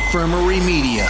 [0.00, 1.06] Infirmary Media.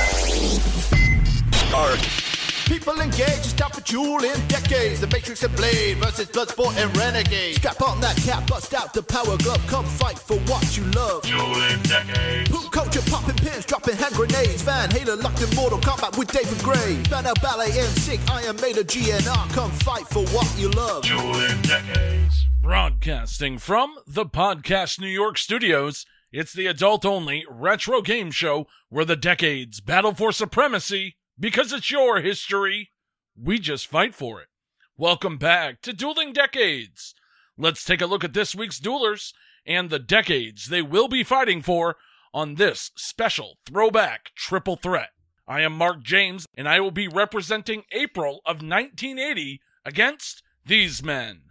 [2.66, 5.00] People engaged, stop for dueling decades.
[5.00, 7.54] The Matrix and Blade versus Bloodsport and Renegade.
[7.54, 9.64] Strap on that cap, bust out the power glove.
[9.68, 11.22] Come fight for what you love.
[11.22, 12.50] Dueling decades.
[12.50, 14.62] Poop culture, popping pins, dropping hand grenades.
[14.62, 17.00] Van Halen locked in Mortal Kombat with David Gray.
[17.08, 19.52] Banner Ballet and Sick, Iron Maiden GNR.
[19.54, 21.04] Come fight for what you love.
[21.04, 22.46] Dueling decades.
[22.60, 29.04] Broadcasting from the Podcast New York studios, it's the adult only retro game show where
[29.04, 32.90] the decades battle for supremacy because it's your history.
[33.36, 34.48] We just fight for it.
[34.96, 37.14] Welcome back to Dueling Decades.
[37.58, 39.32] Let's take a look at this week's duelers
[39.66, 41.96] and the decades they will be fighting for
[42.32, 45.10] on this special throwback triple threat.
[45.48, 51.42] I am Marc James and I will be representing April of 1980 against these men.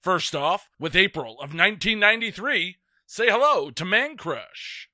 [0.00, 2.78] First off, with April of 1993,
[3.12, 4.88] say hello to Man Crush.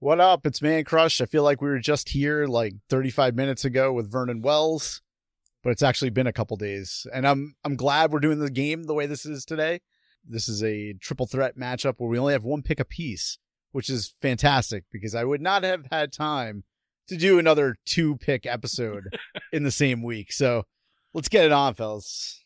[0.00, 0.44] What up?
[0.44, 1.18] It's Man Crush.
[1.18, 5.00] I feel like we were just here like 35 minutes ago with Vernon Wells,
[5.64, 7.06] but it's actually been a couple days.
[7.10, 9.80] And I'm I'm glad we're doing the game the way this is today.
[10.22, 13.38] This is a triple threat matchup where we only have one pick apiece,
[13.72, 16.64] which is fantastic because I would not have had time
[17.06, 19.16] to do another two pick episode
[19.54, 20.34] in the same week.
[20.34, 20.64] So
[21.14, 22.44] let's get it on, fellas.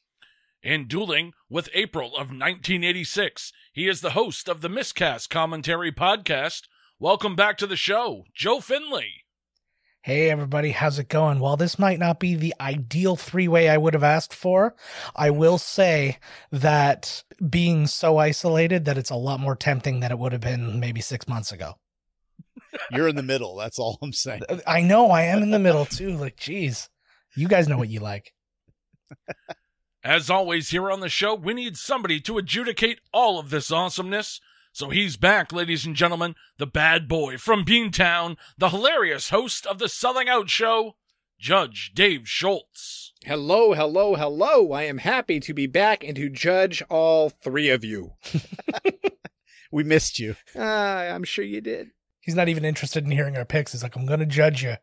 [0.64, 6.68] And dueling with April of 1986, he is the host of the Miscast Commentary Podcast.
[7.00, 9.24] Welcome back to the show, Joe Findlay.
[10.02, 11.40] Hey everybody, how's it going?
[11.40, 14.76] While this might not be the ideal three way I would have asked for,
[15.16, 16.18] I will say
[16.52, 20.78] that being so isolated that it's a lot more tempting than it would have been
[20.78, 21.74] maybe six months ago.
[22.92, 23.56] You're in the middle.
[23.56, 24.42] That's all I'm saying.
[24.64, 26.16] I know I am in the middle too.
[26.16, 26.88] Like, geez,
[27.34, 28.32] you guys know what you like.
[30.04, 34.40] As always, here on the show, we need somebody to adjudicate all of this awesomeness.
[34.72, 39.78] So he's back, ladies and gentlemen, the bad boy from Beantown, the hilarious host of
[39.78, 40.96] the Selling Out Show,
[41.38, 43.12] Judge Dave Schultz.
[43.24, 44.72] Hello, hello, hello.
[44.72, 48.12] I am happy to be back and to judge all three of you.
[49.72, 50.36] We missed you.
[50.54, 51.88] Uh, I'm sure you did.
[52.20, 53.72] He's not even interested in hearing our picks.
[53.72, 54.74] He's like, I'm going to judge you.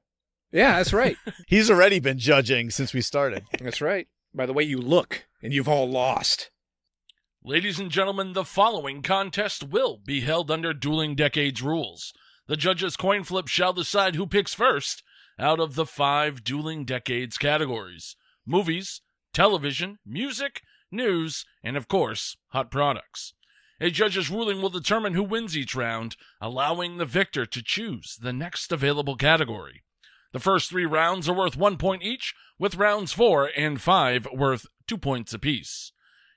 [0.51, 1.15] Yeah, that's right.
[1.47, 3.43] He's already been judging since we started.
[3.61, 4.07] that's right.
[4.33, 6.51] By the way you look, and you've all lost.
[7.43, 12.13] Ladies and gentlemen, the following contest will be held under Dueling Decades rules.
[12.47, 15.03] The judges' coin flip shall decide who picks first
[15.39, 19.01] out of the five Dueling Decades categories movies,
[19.33, 23.33] television, music, news, and of course, hot products.
[23.79, 28.33] A judge's ruling will determine who wins each round, allowing the victor to choose the
[28.33, 29.83] next available category.
[30.31, 34.67] The first three rounds are worth one point each, with rounds four and five worth
[34.87, 35.91] two points apiece.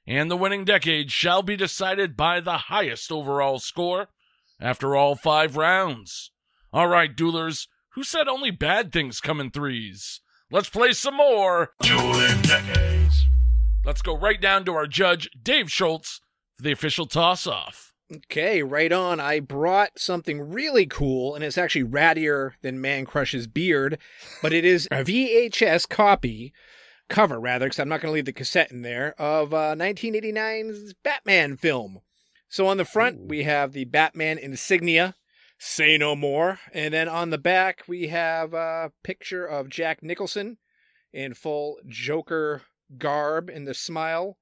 [0.07, 4.09] And the winning decade shall be decided by the highest overall score
[4.61, 6.31] after all five rounds.
[6.73, 10.21] All right, duelers, who said only bad things come in threes?
[10.51, 11.73] Let's play some more.
[11.83, 13.27] Dueling decades.
[13.85, 16.21] Let's go right down to our judge, Dave Schultz,
[16.55, 17.92] for the official toss off.
[18.15, 19.21] Okay, right on.
[19.21, 23.99] I brought something really cool, and it's actually rattier than Man Crush's beard,
[24.43, 26.53] but it is a VHS copy,
[27.09, 30.95] cover rather, because I'm not going to leave the cassette in there, of uh, 1989's
[31.03, 32.01] Batman film.
[32.49, 35.15] So on the front, we have the Batman insignia,
[35.57, 36.59] Say No More.
[36.75, 40.59] And then on the back, we have a picture of Jack Nicholson
[41.15, 42.63] in full Joker
[42.99, 44.37] garb in the smile.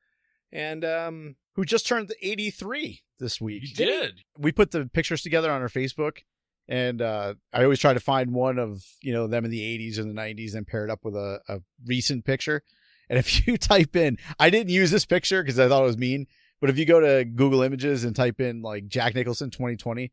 [0.50, 3.62] And um, Who just turned 83 this week.
[3.62, 4.22] You did.
[4.38, 6.20] we put the pictures together on our Facebook,
[6.66, 9.98] and uh, I always try to find one of you know them in the 80s
[9.98, 12.62] and the 90s and pair it up with a, a recent picture.
[13.10, 15.98] And if you type in, I didn't use this picture because I thought it was
[15.98, 16.28] mean,
[16.62, 20.10] but if you go to Google Images and type in like Jack Nicholson 2020,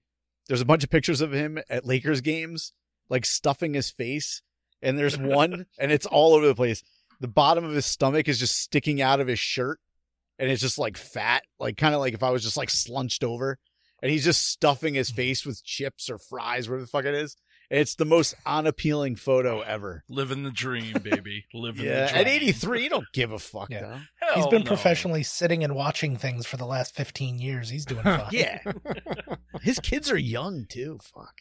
[0.50, 2.74] there's a bunch of pictures of him at Lakers games,
[3.08, 4.42] like stuffing his face,
[4.82, 6.84] and there's one, and it's all over the place.
[7.22, 9.80] The bottom of his stomach is just sticking out of his shirt
[10.40, 13.24] and it's just like fat, like kind of like if I was just like slunched
[13.24, 13.58] over,
[14.02, 15.16] and he's just stuffing his mm-hmm.
[15.16, 17.36] face with chips or fries, whatever the fuck it is.
[17.70, 20.06] It's the most unappealing photo ever.
[20.08, 21.46] Living the dream, baby.
[21.54, 22.22] Living Yeah, the dream.
[22.22, 23.70] at 83, you don't give a fuck.
[23.70, 23.82] Yeah.
[24.22, 24.36] though.
[24.36, 24.68] He's been no.
[24.68, 27.70] professionally sitting and watching things for the last 15 years.
[27.70, 28.30] He's doing fine.
[28.32, 28.60] Yeah,
[29.62, 31.00] his kids are young too.
[31.04, 31.34] Fuck.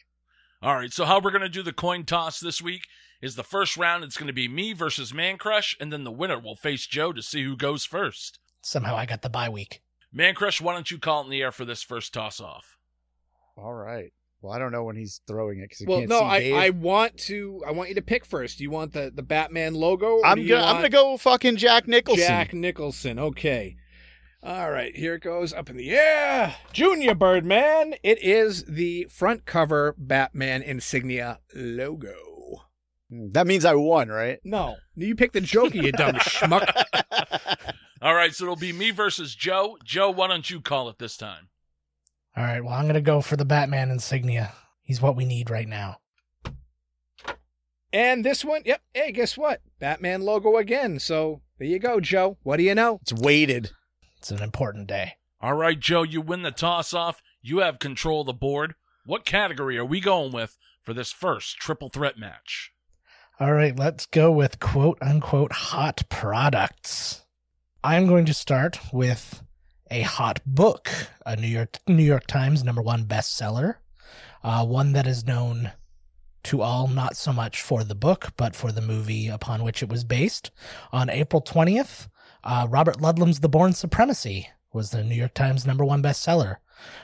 [0.61, 2.81] All right, so how we're going to do the coin toss this week
[3.21, 6.11] is the first round, it's going to be me versus Man Crush, and then the
[6.11, 8.39] winner will face Joe to see who goes first.
[8.67, 9.81] Somehow I got the bye week.
[10.11, 12.77] Man Crush, why don't you call it in the air for this first toss off?
[13.55, 14.11] All right.
[14.41, 16.39] Well, I don't know when he's throwing it because he well, can't no, see I,
[16.39, 16.55] Dave.
[16.55, 17.63] I want to.
[17.65, 18.57] I want you to pick first.
[18.57, 20.17] Do you want the, the Batman logo?
[20.17, 22.27] or I'm gonna I'm gonna go fucking Jack Nicholson.
[22.27, 23.17] Jack Nicholson.
[23.17, 23.77] Okay.
[24.43, 26.53] All right, here it goes up in the air.
[26.73, 27.95] Junior Birdman.
[28.03, 32.15] It is the front cover Batman insignia logo.
[33.09, 34.39] That means I won, right?
[34.43, 36.69] No, you picked the Joker, you dumb schmuck.
[38.01, 39.77] All right, so it'll be me versus Joe.
[39.83, 41.49] Joe, why don't you call it this time?
[42.35, 44.53] All right, well, I'm going to go for the Batman insignia.
[44.83, 45.97] He's what we need right now.
[47.91, 48.81] And this one, yep.
[48.93, 49.61] Hey, guess what?
[49.79, 50.99] Batman logo again.
[50.99, 52.37] So there you go, Joe.
[52.43, 52.99] What do you know?
[53.01, 53.71] It's weighted.
[54.17, 55.13] It's an important day.
[55.41, 57.21] All right, Joe, you win the toss off.
[57.41, 58.75] You have control of the board.
[59.05, 62.71] What category are we going with for this first triple threat match?
[63.39, 67.23] All right, let's go with quote unquote hot products.
[67.83, 69.43] I'm going to start with
[69.91, 70.89] a hot book,
[71.25, 73.75] a New York New York Times number one bestseller,
[74.43, 75.71] uh, one that is known
[76.43, 79.89] to all not so much for the book but for the movie upon which it
[79.89, 80.49] was based.
[80.91, 82.07] On April 20th,
[82.43, 86.57] uh, Robert Ludlum's The Bourne Supremacy was the New York Times number one bestseller.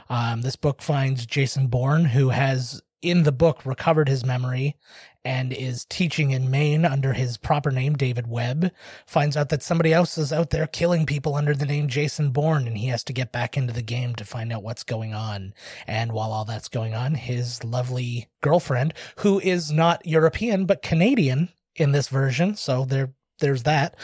[0.09, 4.77] Um, this book finds Jason Bourne, who has in the book recovered his memory
[5.25, 8.71] and is teaching in Maine under his proper name, David Webb,
[9.05, 12.67] finds out that somebody else is out there killing people under the name Jason Bourne,
[12.67, 15.53] and he has to get back into the game to find out what's going on.
[15.87, 21.49] And while all that's going on, his lovely girlfriend, who is not European but Canadian
[21.75, 23.95] in this version, so there there's that,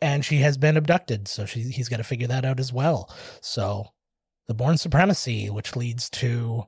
[0.00, 3.14] and she has been abducted, so she, he's got to figure that out as well.
[3.40, 3.88] So,
[4.48, 6.64] the Bourne Supremacy, which leads to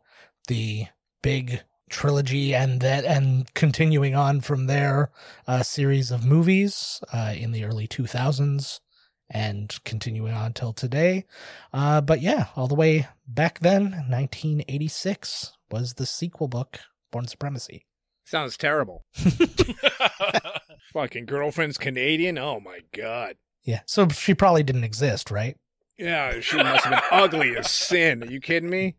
[0.47, 0.87] the
[1.23, 5.11] big trilogy and that and continuing on from there
[5.47, 8.81] a series of movies uh, in the early 2000s
[9.29, 11.25] and continuing on till today
[11.73, 16.81] uh, but yeah all the way back then 1986 was the sequel book
[17.13, 17.85] Bourne Supremacy
[18.25, 19.05] Sounds terrible.
[20.93, 22.39] Fucking girlfriend's Canadian.
[22.39, 23.37] Oh my god.
[23.65, 25.57] yeah so she probably didn't exist right
[25.99, 28.23] Yeah, she must have been ugly as sin.
[28.23, 28.97] Are you kidding me?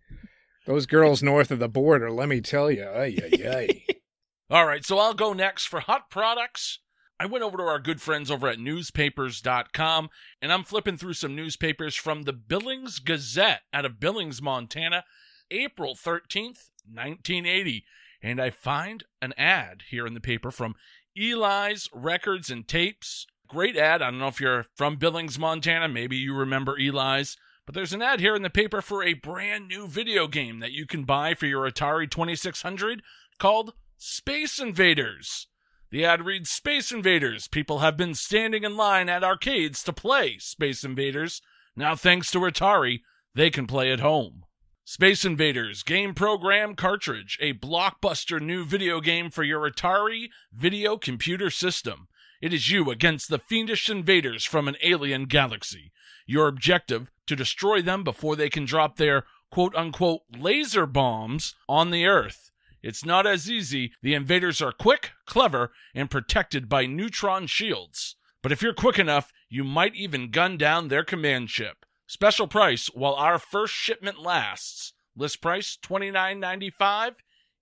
[0.65, 2.85] Those girls north of the border, let me tell you.
[2.85, 3.95] Ay, ay, ay.
[4.49, 6.79] All right, so I'll go next for hot products.
[7.19, 10.09] I went over to our good friends over at newspapers.com
[10.41, 15.03] and I'm flipping through some newspapers from the Billings Gazette out of Billings, Montana,
[15.51, 17.85] April 13th, 1980.
[18.23, 20.75] And I find an ad here in the paper from
[21.15, 23.27] Eli's Records and Tapes.
[23.47, 24.01] Great ad.
[24.01, 25.87] I don't know if you're from Billings, Montana.
[25.87, 27.37] Maybe you remember Eli's.
[27.71, 30.73] But there's an ad here in the paper for a brand new video game that
[30.73, 33.01] you can buy for your Atari 2600
[33.39, 35.47] called Space Invaders.
[35.89, 37.47] The ad reads Space Invaders.
[37.47, 41.41] People have been standing in line at arcades to play Space Invaders.
[41.73, 43.03] Now, thanks to Atari,
[43.35, 44.43] they can play at home.
[44.83, 51.49] Space Invaders Game Program Cartridge, a blockbuster new video game for your Atari video computer
[51.49, 52.09] system.
[52.41, 55.91] It is you against the fiendish invaders from an alien galaxy.
[56.25, 61.91] Your objective to destroy them before they can drop their quote unquote laser bombs on
[61.91, 62.49] the Earth.
[62.81, 63.93] It's not as easy.
[64.01, 68.15] The invaders are quick, clever, and protected by neutron shields.
[68.41, 71.85] But if you're quick enough, you might even gun down their command ship.
[72.07, 74.93] Special price while our first shipment lasts.
[75.15, 77.15] List price $29.95.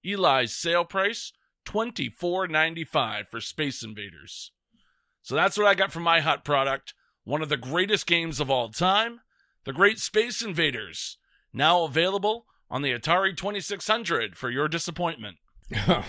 [0.05, 1.33] Eli's sale price
[1.67, 4.53] $24.95 for Space Invaders.
[5.29, 6.95] So that's what I got from my hot product.
[7.23, 9.19] One of the greatest games of all time,
[9.63, 11.19] The Great Space Invaders,
[11.53, 15.37] now available on the Atari 2600 for your disappointment.
[15.69, 16.03] that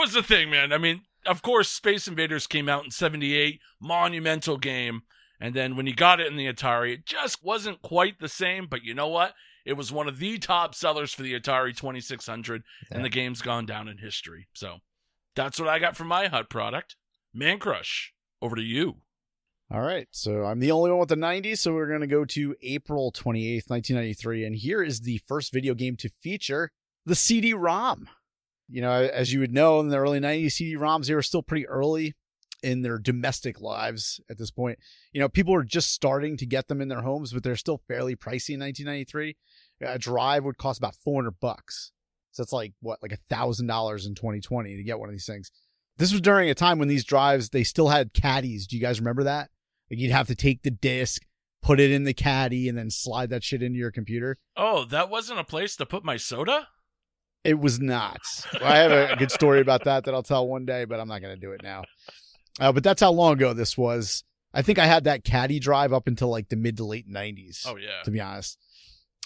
[0.00, 0.72] was the thing, man.
[0.72, 5.02] I mean, of course, Space Invaders came out in 78, monumental game.
[5.38, 8.66] And then when you got it in the Atari, it just wasn't quite the same.
[8.66, 9.34] But you know what?
[9.66, 13.66] It was one of the top sellers for the Atari 2600, and the game's gone
[13.66, 14.48] down in history.
[14.54, 14.78] So
[15.36, 16.96] that's what I got from my hot product.
[17.34, 18.96] Man Crush, over to you.
[19.70, 20.06] All right.
[20.10, 21.58] So I'm the only one with the 90s.
[21.58, 24.44] So we're going to go to April 28th, 1993.
[24.44, 26.70] And here is the first video game to feature
[27.06, 28.08] the CD ROM.
[28.68, 31.42] You know, as you would know, in the early 90s, CD ROMs, they were still
[31.42, 32.14] pretty early
[32.62, 34.78] in their domestic lives at this point.
[35.12, 37.82] You know, people were just starting to get them in their homes, but they're still
[37.88, 39.36] fairly pricey in 1993.
[39.82, 41.92] A drive would cost about 400 bucks.
[42.30, 43.60] So that's like, what, like a $1,000
[44.06, 45.50] in 2020 to get one of these things.
[46.02, 48.66] This was during a time when these drives, they still had caddies.
[48.66, 49.50] Do you guys remember that?
[49.88, 51.22] Like you'd have to take the disc,
[51.62, 54.36] put it in the caddy, and then slide that shit into your computer.
[54.56, 56.66] Oh, that wasn't a place to put my soda?
[57.44, 58.18] It was not.
[58.60, 61.06] I have a, a good story about that that I'll tell one day, but I'm
[61.06, 61.84] not going to do it now.
[62.58, 64.24] Uh, but that's how long ago this was.
[64.52, 67.64] I think I had that caddy drive up until like the mid to late 90s.
[67.64, 68.02] Oh, yeah.
[68.06, 68.58] To be honest.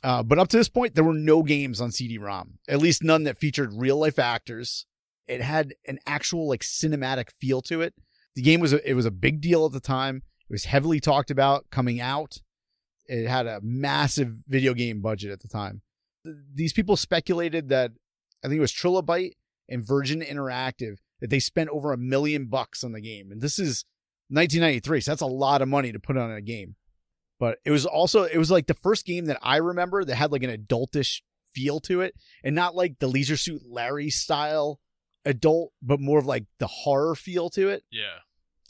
[0.04, 3.22] Uh, but up to this point, there were no games on CD-ROM, at least none
[3.22, 4.84] that featured real life actors.
[5.28, 7.94] It had an actual like cinematic feel to it.
[8.34, 10.22] The game was a, it was a big deal at the time.
[10.48, 12.38] It was heavily talked about coming out.
[13.06, 15.82] It had a massive video game budget at the time.
[16.54, 17.92] These people speculated that
[18.44, 19.32] I think it was Trilobyte
[19.68, 23.30] and Virgin Interactive that they spent over a million bucks on the game.
[23.32, 23.84] And this is
[24.28, 26.76] 1993, so that's a lot of money to put on a game.
[27.38, 30.32] But it was also it was like the first game that I remember that had
[30.32, 31.20] like an adultish
[31.54, 34.80] feel to it and not like the Leisure Suit Larry style
[35.26, 37.84] adult, but more of like the horror feel to it.
[37.90, 38.20] Yeah.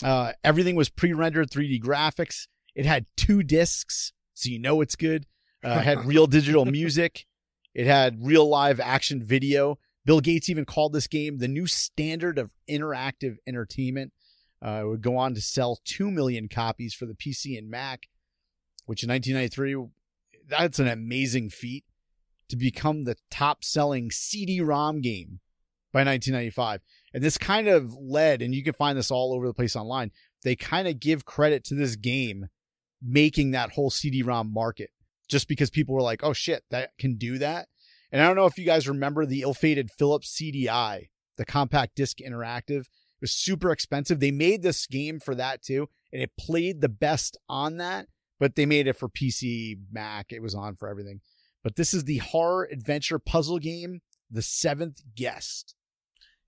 [0.03, 2.49] Uh, everything was pre-rendered 3D graphics.
[2.75, 5.27] It had two discs, so you know it's good.
[5.65, 7.27] Uh, it had real digital music.
[7.75, 9.79] It had real live action video.
[10.05, 14.13] Bill Gates even called this game the new standard of interactive entertainment.
[14.65, 18.09] Uh, it would go on to sell 2 million copies for the PC and Mac,
[18.87, 19.91] which in 1993,
[20.49, 21.85] that's an amazing feat
[22.49, 25.41] to become the top selling CD ROM game
[25.97, 26.83] by 1995.
[27.15, 30.11] And this kind of led, and you can find this all over the place online,
[30.43, 32.49] they kind of give credit to this game
[33.03, 34.91] making that whole CD ROM market
[35.27, 37.69] just because people were like, oh shit, that can do that.
[38.13, 41.97] And I don't know if you guys remember the ill fated Philips CDI, the compact
[41.97, 42.81] disc interactive.
[42.81, 44.21] It was super expensive.
[44.21, 48.07] They made this game for that too, and it played the best on that,
[48.39, 50.31] but they made it for PC, Mac.
[50.31, 51.23] It was on for everything.
[51.65, 55.75] But this is the horror adventure puzzle game, The Seventh Guest.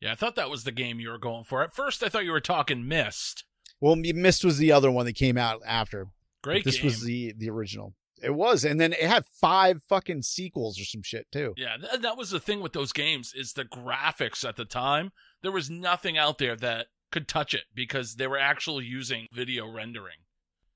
[0.00, 1.62] Yeah, I thought that was the game you were going for.
[1.62, 3.44] At first, I thought you were talking Myst.
[3.80, 6.06] Well, Myst was the other one that came out after.
[6.42, 6.84] Great this game.
[6.86, 7.94] was the the original.
[8.22, 11.54] It was, and then it had five fucking sequels or some shit too.
[11.56, 15.12] Yeah, th- that was the thing with those games is the graphics at the time.
[15.42, 19.70] There was nothing out there that could touch it because they were actually using video
[19.70, 20.16] rendering.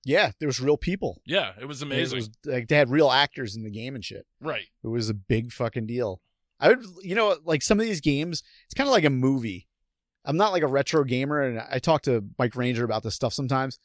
[0.04, 1.20] Yeah, there was real people.
[1.24, 2.18] Yeah, it was amazing.
[2.18, 4.26] It was like they had real actors in the game and shit.
[4.40, 4.66] right.
[4.82, 6.20] It was a big fucking deal.
[6.62, 9.66] I would, you know, like some of these games, it's kind of like a movie.
[10.24, 13.34] I'm not like a retro gamer, and I talk to Mike Ranger about this stuff
[13.34, 13.80] sometimes.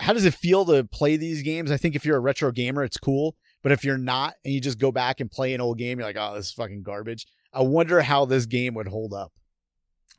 [0.00, 1.70] How does it feel to play these games?
[1.70, 3.36] I think if you're a retro gamer, it's cool.
[3.62, 6.08] But if you're not, and you just go back and play an old game, you're
[6.08, 7.26] like, oh, this is fucking garbage.
[7.52, 9.32] I wonder how this game would hold up,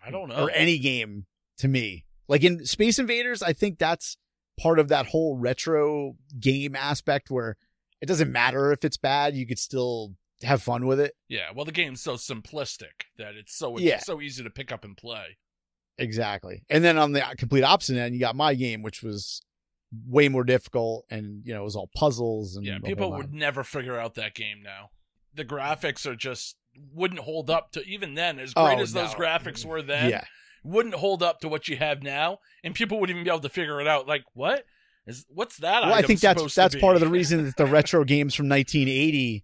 [0.03, 0.45] I don't know.
[0.45, 1.25] or any game
[1.57, 2.05] to me.
[2.29, 4.17] Like in Space Invaders, I think that's
[4.59, 7.57] part of that whole retro game aspect where
[8.01, 11.13] it doesn't matter if it's bad, you could still have fun with it.
[11.27, 13.99] yeah, well, the game's so simplistic that it's so it's Yeah.
[13.99, 15.37] so easy to pick up and play.
[15.97, 16.63] Exactly.
[16.69, 19.41] And then on the uh, complete opposite end, you got my game, which was
[20.07, 23.63] way more difficult and, you know, it was all puzzles and Yeah, people would never
[23.63, 24.89] figure out that game now.
[25.33, 26.55] The graphics are just
[26.93, 28.37] wouldn't hold up to even then.
[28.37, 30.23] As Oh, great as those graphics were then, Yeah.
[30.63, 33.49] wouldn't hold up to what you have now, and people wouldn't even be able to
[33.49, 34.07] figure it out.
[34.07, 34.65] Like, what
[35.07, 35.81] is what's that?
[35.83, 39.43] Well, I think that's that's part of the reason that the retro games from 1980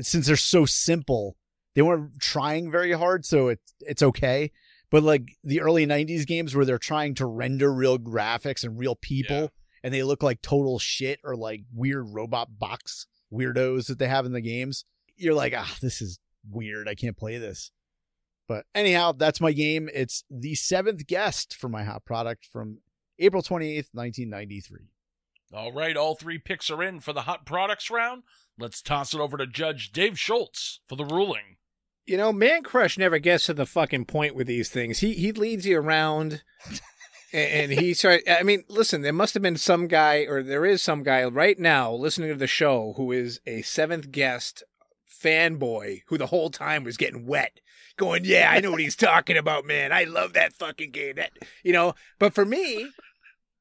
[0.00, 1.36] since they're so simple,
[1.74, 4.50] they weren't trying very hard, so it's it's okay.
[4.90, 8.94] But like the early 90s games where they're trying to render real graphics and real
[8.96, 9.48] people Yeah.
[9.84, 14.24] and they look like total shit or like weird robot box weirdos that they have
[14.24, 14.84] in the games,
[15.16, 16.18] you're like, ah, this is
[16.50, 16.88] weird.
[16.88, 17.70] I can't play this.
[18.48, 19.90] But anyhow, that's my game.
[19.92, 22.78] It's the seventh guest for my hot product from
[23.18, 24.86] April 28th, 1993.
[25.52, 28.22] All right, all three picks are in for the hot products round.
[28.58, 31.56] Let's toss it over to Judge Dave Schultz for the ruling.
[32.04, 34.98] You know, Man Crush never gets to the fucking point with these things.
[34.98, 36.42] He he leads you around,
[37.32, 38.22] and, and he start.
[38.28, 41.58] I mean, listen, there must have been some guy, or there is some guy right
[41.58, 44.64] now listening to the show who is a seventh guest
[45.22, 47.60] fanboy who the whole time was getting wet,
[47.96, 49.92] going, "Yeah, I know what he's talking about, man.
[49.92, 52.90] I love that fucking game." That you know, but for me.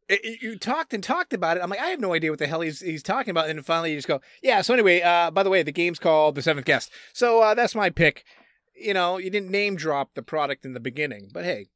[0.09, 1.63] It- it- you talked and talked about it.
[1.63, 3.49] I'm like, I have no idea what the hell he's he's talking about.
[3.49, 4.61] And then finally, you just go, yeah.
[4.61, 6.91] So anyway, uh, by the way, the game's called The Seventh Guest.
[7.13, 8.23] So uh, that's my pick.
[8.75, 11.67] You know, you didn't name drop the product in the beginning, but hey,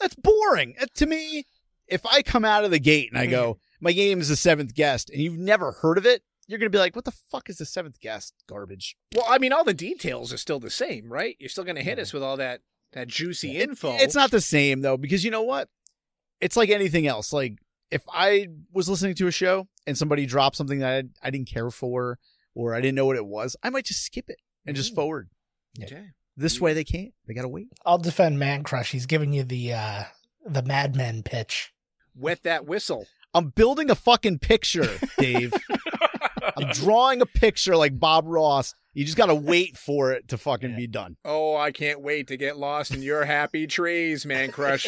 [0.00, 0.74] That's boring.
[0.80, 1.46] Uh, To me,
[1.86, 4.74] if I come out of the gate and I go, my game is the seventh
[4.74, 7.48] guest, and you've never heard of it, you're going to be like, what the fuck
[7.50, 8.96] is the seventh guest garbage?
[9.14, 11.36] well, I mean, all the details are still the same, right?
[11.38, 12.60] You're still going to hit us with all that
[12.92, 13.96] that juicy info.
[13.96, 15.68] It's not the same, though, because you know what?
[16.44, 17.32] It's like anything else.
[17.32, 17.54] Like,
[17.90, 21.48] if I was listening to a show and somebody dropped something that I, I didn't
[21.48, 22.18] care for
[22.54, 24.96] or I didn't know what it was, I might just skip it and just Mm.
[24.96, 25.28] forward.
[25.82, 26.08] Okay.
[26.36, 27.12] This way they can't.
[27.26, 27.68] They got to wait.
[27.86, 28.90] I'll defend Man Crush.
[28.90, 30.02] He's giving you the uh
[30.46, 31.72] the Mad Men pitch.
[32.14, 33.06] Wet that whistle.
[33.32, 35.52] I'm building a fucking picture, Dave.
[36.56, 38.74] I'm drawing a picture like Bob Ross.
[38.92, 40.76] You just got to wait for it to fucking Yeah.
[40.76, 41.16] be done.
[41.24, 44.86] Oh, I can't wait to get lost in your happy trees, man crush.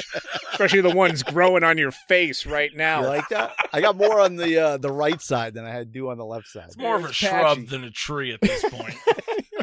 [0.53, 3.01] Especially the ones growing on your face right now.
[3.01, 3.55] You like that?
[3.73, 6.25] I got more on the uh, the right side than I had do on the
[6.25, 6.67] left side.
[6.67, 8.95] It's more of a It's shrub than a tree at this point.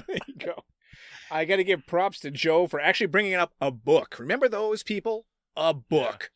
[0.08, 0.64] there you go.
[1.32, 4.18] I got to give props to Joe for actually bringing up a book.
[4.20, 5.26] Remember those people?
[5.56, 6.32] A book.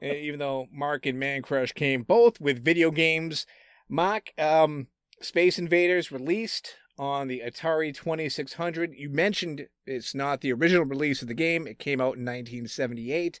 [0.00, 3.44] Eh, Even though Marc and Man Crush came both with video games,
[3.88, 4.88] Marc, um,
[5.20, 8.94] Space Invaders released on the Atari 2600.
[8.94, 11.66] You mentioned it's not the original release of the game.
[11.66, 13.40] It came out in 1978.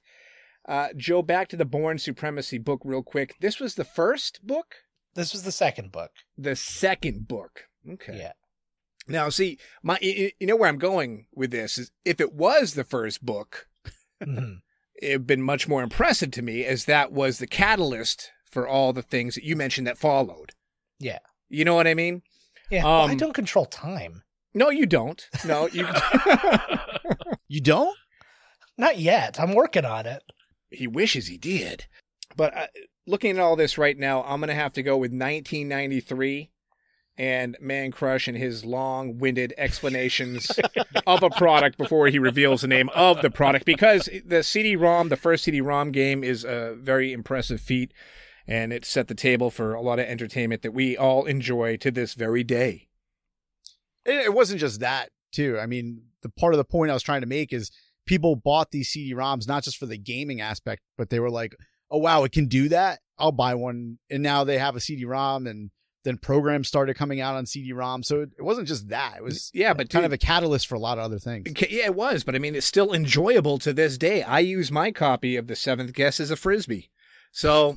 [0.66, 3.34] Uh, Joe, back to the Bourne Supremacy book real quick.
[3.40, 4.76] This was the first book?
[5.14, 6.10] This was the second book.
[6.36, 7.64] The second book.
[7.88, 8.18] Okay.
[8.18, 8.32] Yeah.
[9.06, 12.84] Now, see, my you know where I'm going with this is if it was the
[12.84, 13.68] first book,
[14.22, 14.60] Mhm.
[15.02, 19.02] it'd been much more impressive to me as that was the catalyst for all the
[19.02, 20.52] things that you mentioned that followed.
[20.98, 21.18] Yeah.
[21.50, 22.22] You know what I mean?
[22.70, 22.84] Yeah.
[22.84, 24.22] well, I Um, don't control time.
[24.54, 25.28] No, you don't.
[25.44, 25.86] No, you.
[27.48, 27.96] You don't?
[28.78, 29.38] Not yet.
[29.38, 30.22] I'm working on it.
[30.70, 31.84] he wishes he did.
[32.36, 32.66] But uh,
[33.06, 36.50] looking at all this right now, I'm going to have to go with 1993
[37.16, 40.50] and Man Crush and his long winded explanations
[41.06, 45.10] of a product before he reveals the name of the product because the CD ROM,
[45.10, 47.92] the first CD ROM game, is a very impressive feat
[48.46, 51.90] and it set the table for a lot of entertainment that we all enjoy to
[51.90, 52.88] this very day.
[54.04, 55.58] It, wasn't just that, too.
[55.58, 57.70] I mean, the part of the point I was trying to make is
[58.06, 61.56] people bought these CD-ROMs not just for the gaming aspect, but they were like,
[61.90, 63.00] "Oh wow, it can do that.
[63.18, 65.70] I'll buy one." And now they have a CD-ROM, and
[66.04, 68.02] then programs started coming out on CD-ROM.
[68.02, 70.18] So it, it wasn't just that; it was Yeah, uh, but kind dude, of a
[70.18, 71.50] catalyst for a lot of other things.
[71.70, 74.22] Yeah, it was, but I mean, it's still enjoyable to this day.
[74.22, 76.90] I use my copy of The Seventh Guest as a frisbee.
[77.34, 77.76] So,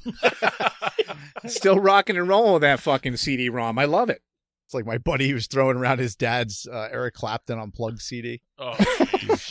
[1.47, 3.79] still rocking and rolling with that fucking CD ROM.
[3.79, 4.21] I love it.
[4.65, 8.41] It's like my buddy who was throwing around his dad's uh, Eric Clapton unplugged CD.
[8.59, 8.75] Oh,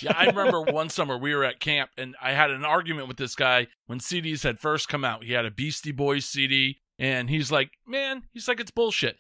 [0.00, 0.12] yeah.
[0.16, 3.34] I remember one summer we were at camp and I had an argument with this
[3.34, 5.25] guy when CDs had first come out.
[5.25, 9.16] He had a Beastie Boys CD and he's like, man, he's like, it's bullshit.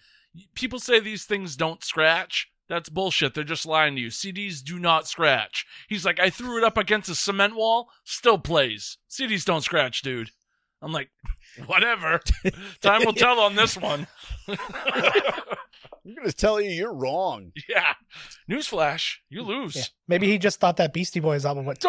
[0.54, 2.48] People say these things don't scratch.
[2.68, 3.34] That's bullshit.
[3.34, 4.08] They're just lying to you.
[4.08, 5.66] CDs do not scratch.
[5.88, 8.98] He's like, I threw it up against a cement wall, still plays.
[9.10, 10.30] CDs don't scratch, dude.
[10.82, 11.10] I'm like,
[11.66, 12.20] whatever.
[12.80, 14.06] Time will tell on this one.
[14.48, 17.52] I'm going to tell you, you're wrong.
[17.68, 17.94] yeah.
[18.48, 19.74] Newsflash, you lose.
[19.74, 19.82] Yeah.
[20.06, 21.84] Maybe he just thought that Beastie Boys album went.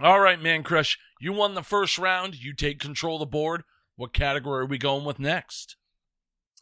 [0.00, 2.34] All right, Man Crush, you won the first round.
[2.42, 3.62] You take control of the board.
[3.96, 5.76] What category are we going with next?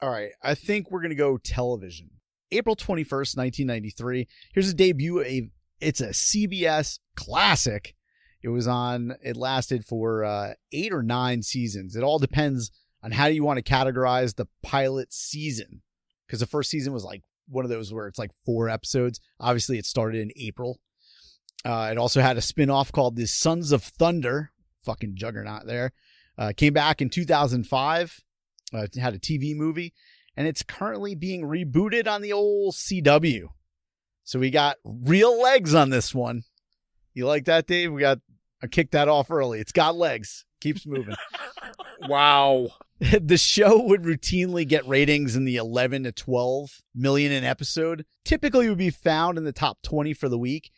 [0.03, 2.11] All right, I think we're gonna go television.
[2.53, 4.29] April twenty first, nineteen ninety three.
[4.53, 5.23] Here's a debut.
[5.23, 7.95] A it's a CBS classic.
[8.43, 9.15] It was on.
[9.23, 11.95] It lasted for uh, eight or nine seasons.
[11.95, 12.71] It all depends
[13.03, 15.83] on how you want to categorize the pilot season,
[16.27, 19.21] because the first season was like one of those where it's like four episodes.
[19.39, 20.81] Obviously, it started in April.
[21.65, 24.53] Uh, it also had a spin-off called The Sons of Thunder.
[24.85, 25.93] Fucking juggernaut there.
[26.39, 28.21] Uh, came back in 2005.
[28.73, 29.93] Uh, had a TV movie,
[30.37, 33.49] and it's currently being rebooted on the old CW.
[34.25, 36.45] So we got real legs on this one.
[37.13, 37.93] You like that, Dave?
[37.93, 38.21] We got
[38.63, 39.61] I kicked that off early.
[39.61, 40.45] It's got legs.
[40.61, 41.17] Keeps moving.
[42.09, 42.69] wow.
[43.21, 48.05] the show would routinely get ratings in the 11 to 12 million an episode.
[48.25, 50.71] Typically would be found in the top 20 for the week,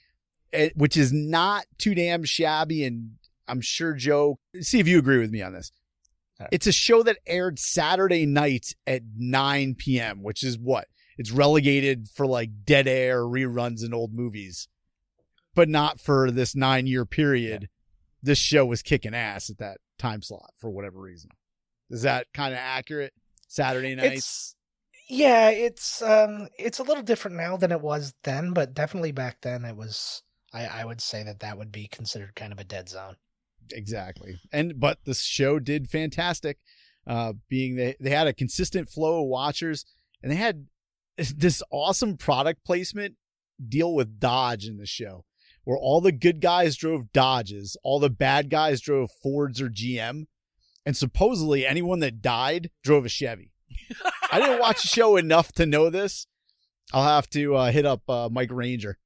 [0.53, 2.85] eh, which is not too damn shabby.
[2.85, 3.15] And
[3.49, 5.73] I'm sure Joe, see if you agree with me on this.
[6.51, 10.89] It's a show that aired Saturday nights at 9 p.m., which is what?
[11.17, 14.67] It's relegated for like dead air reruns and old movies,
[15.55, 17.69] but not for this nine year period.
[18.23, 21.31] This show was kicking ass at that time slot for whatever reason.
[21.91, 23.13] Is that kind of accurate?
[23.49, 24.15] Saturday nights.
[24.15, 24.57] It's
[25.09, 29.39] yeah, it's um, it's a little different now than it was then, but definitely back
[29.43, 30.23] then it was.
[30.55, 33.17] I, I would say that that would be considered kind of a dead zone.
[33.71, 34.39] exactly.
[34.53, 36.59] And but the show did fantastic.
[37.07, 39.85] Uh, being they they had a consistent flow of watchers,
[40.23, 40.67] and they had
[41.17, 43.17] this awesome product placement
[43.69, 45.25] deal with Dodge in the show,
[45.65, 50.27] where all the good guys drove Dodges, all the bad guys drove Fords or GM,
[50.85, 53.53] and supposedly anyone that died drove a Chevy.
[54.31, 56.27] I didn't watch the show enough to know this.
[56.93, 58.99] I'll have to uh, hit up uh, Mike Ranger,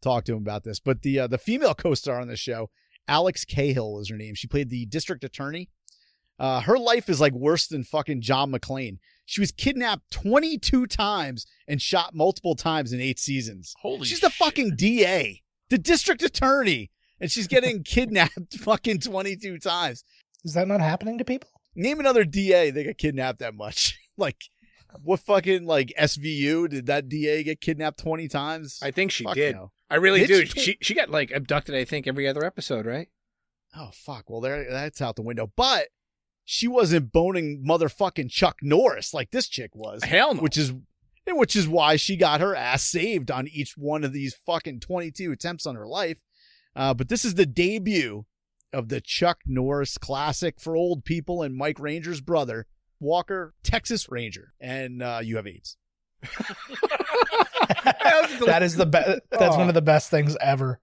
[0.00, 0.80] talk to him about this.
[0.80, 2.70] But the uh, the female co-star on the show,
[3.08, 4.34] Alex Cahill was her name.
[4.34, 5.70] She played the district attorney.
[6.38, 8.98] Uh, her life is like worse than fucking John McClane.
[9.24, 13.74] She was kidnapped 22 times and shot multiple times in eight seasons.
[13.80, 20.04] Holy She's the fucking DA, the district attorney, and she's getting kidnapped fucking 22 times.
[20.44, 21.48] Is that not happening to people?
[21.74, 23.98] Name another DA that got kidnapped that much.
[24.18, 24.36] like,
[25.02, 28.78] what fucking like SVU did that DA get kidnapped 20 times?
[28.82, 29.56] I think she Fuck did.
[29.56, 29.72] no.
[29.88, 30.46] I really Did do.
[30.46, 30.60] she?
[30.60, 31.74] She she got like abducted.
[31.74, 33.08] I think every other episode, right?
[33.74, 34.28] Oh fuck.
[34.28, 35.50] Well, there that's out the window.
[35.56, 35.88] But
[36.44, 40.42] she wasn't boning motherfucking Chuck Norris like this chick was, Hell no.
[40.42, 40.72] which is
[41.26, 45.32] which is why she got her ass saved on each one of these fucking 22
[45.32, 46.20] attempts on her life.
[46.74, 48.24] Uh, but this is the debut
[48.72, 52.66] of the Chuck Norris classic for old people and Mike Ranger's brother,
[53.00, 55.76] Walker, Texas Ranger, and uh, you have AIDS.
[58.46, 59.20] that is the best.
[59.30, 60.80] That's one of the best things ever.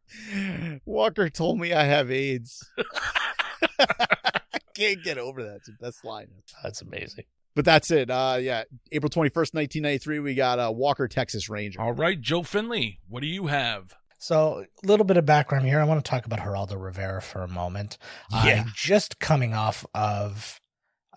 [0.86, 2.70] Walker told me I have AIDS.
[3.80, 5.56] I can't get over that.
[5.58, 6.28] It's the best line.
[6.62, 7.24] That's amazing.
[7.60, 8.10] But that's it.
[8.10, 10.20] Uh, yeah, April twenty first, nineteen ninety three.
[10.20, 11.82] We got uh, Walker, Texas Ranger.
[11.82, 13.96] All right, Joe Findlay, what do you have?
[14.18, 15.82] So, a little bit of background here.
[15.82, 17.98] I want to talk about Geraldo Rivera for a moment.
[18.32, 18.64] Yeah.
[18.66, 20.62] Uh, just coming off of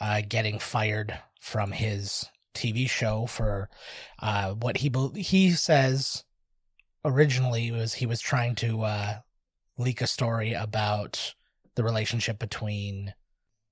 [0.01, 2.25] uh, getting fired from his
[2.57, 3.71] TV show for
[4.21, 6.25] uh, what he bel he says
[7.05, 9.15] originally was he was trying to uh,
[9.79, 11.35] leak a story about
[11.77, 13.15] the relationship between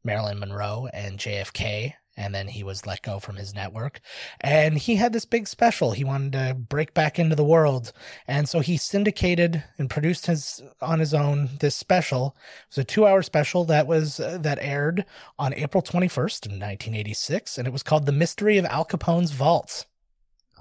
[0.05, 1.95] Marilyn Monroe and JFK.
[2.21, 4.01] And then he was let go from his network.
[4.43, 5.93] And he had this big special.
[5.93, 7.95] He wanted to break back into the world.
[8.29, 12.37] And so he syndicated and produced his on his own this special.
[12.69, 15.07] It was a 2-hour special that was uh, that aired
[15.39, 19.87] on April 21st in 1986 and it was called The Mystery of Al Capone's Vault.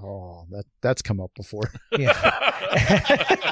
[0.01, 1.73] Oh, that that's come up before.
[1.91, 3.51] Yeah.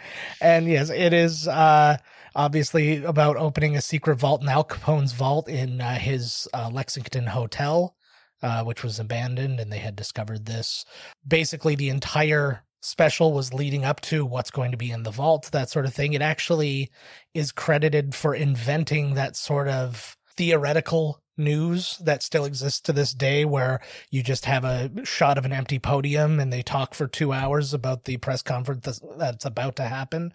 [0.40, 1.96] and yes, it is uh,
[2.34, 7.26] obviously about opening a secret vault in Al Capone's vault in uh, his uh, Lexington
[7.26, 7.96] hotel,
[8.42, 10.84] uh, which was abandoned, and they had discovered this.
[11.26, 15.48] Basically, the entire special was leading up to what's going to be in the vault,
[15.52, 16.12] that sort of thing.
[16.12, 16.90] It actually
[17.32, 23.44] is credited for inventing that sort of theoretical news that still exists to this day
[23.44, 27.32] where you just have a shot of an empty podium and they talk for two
[27.32, 30.32] hours about the press conference that's, that's about to happen.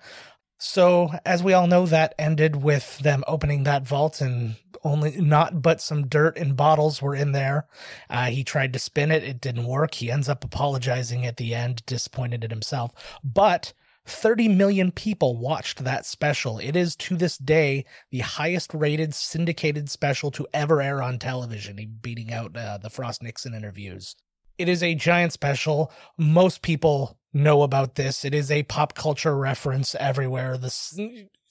[0.61, 5.61] So, as we all know, that ended with them opening that vault and only not
[5.61, 7.65] but some dirt and bottles were in there.
[8.09, 9.23] Uh, he tried to spin it.
[9.23, 9.95] It didn't work.
[9.95, 12.91] He ends up apologizing at the end, disappointed in himself.
[13.23, 13.73] But
[14.05, 16.59] 30 million people watched that special.
[16.59, 21.99] It is to this day the highest rated syndicated special to ever air on television,
[22.01, 24.15] beating out uh, the Frost Nixon interviews.
[24.57, 25.91] It is a giant special.
[26.17, 28.25] Most people know about this.
[28.25, 30.57] It is a pop culture reference everywhere.
[30.57, 30.99] The S-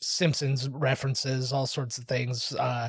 [0.01, 2.55] Simpsons references, all sorts of things.
[2.55, 2.89] Uh,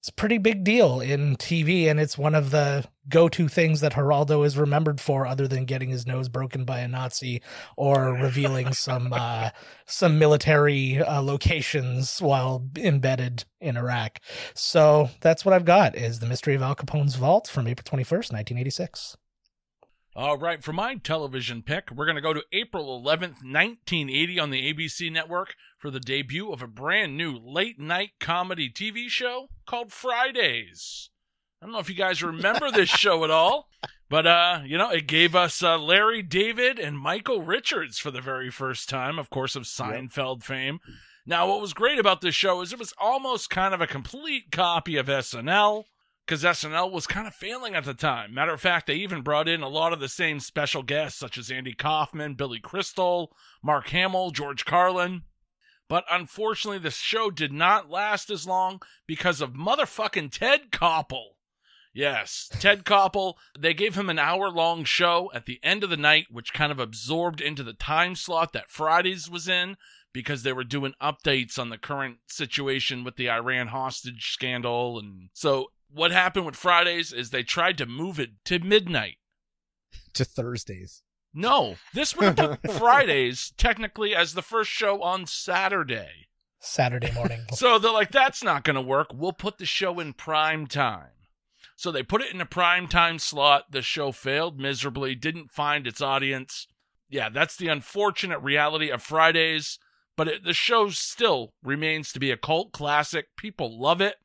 [0.00, 3.92] it's a pretty big deal in TV, and it's one of the go-to things that
[3.92, 7.42] Geraldo is remembered for, other than getting his nose broken by a Nazi
[7.76, 9.50] or revealing some uh,
[9.84, 14.20] some military uh, locations while embedded in Iraq.
[14.54, 18.04] So that's what I've got: is the mystery of Al Capone's vault from April twenty
[18.04, 19.18] first, nineteen eighty six.
[20.16, 24.50] All right, for my television pick, we're going to go to April 11th, 1980 on
[24.50, 29.50] the ABC network for the debut of a brand new late night comedy TV show
[29.66, 31.10] called Fridays.
[31.62, 33.68] I don't know if you guys remember this show at all,
[34.08, 38.20] but uh, you know, it gave us uh, Larry David and Michael Richards for the
[38.20, 40.80] very first time, of course, of Seinfeld fame.
[41.24, 44.50] Now, what was great about this show is it was almost kind of a complete
[44.50, 45.84] copy of SNL
[46.30, 48.32] because SNL was kind of failing at the time.
[48.32, 51.36] Matter of fact, they even brought in a lot of the same special guests, such
[51.36, 53.32] as Andy Kaufman, Billy Crystal,
[53.64, 55.22] Mark Hamill, George Carlin.
[55.88, 61.30] But unfortunately, the show did not last as long because of motherfucking Ted Koppel.
[61.92, 63.34] Yes, Ted Koppel.
[63.58, 66.70] They gave him an hour long show at the end of the night, which kind
[66.70, 69.76] of absorbed into the time slot that Fridays was in
[70.12, 74.96] because they were doing updates on the current situation with the Iran hostage scandal.
[74.96, 79.16] And so what happened with Fridays is they tried to move it to midnight.
[80.14, 81.02] to Thursdays.
[81.32, 86.26] No, this would have put Fridays technically as the first show on Saturday.
[86.60, 87.40] Saturday morning.
[87.54, 89.08] So they're like, that's not going to work.
[89.14, 91.10] We'll put the show in prime time.
[91.76, 93.70] So they put it in a prime time slot.
[93.70, 96.66] The show failed miserably, didn't find its audience.
[97.08, 99.78] Yeah, that's the unfortunate reality of Fridays.
[100.16, 103.28] But it, the show still remains to be a cult classic.
[103.38, 104.16] People love it.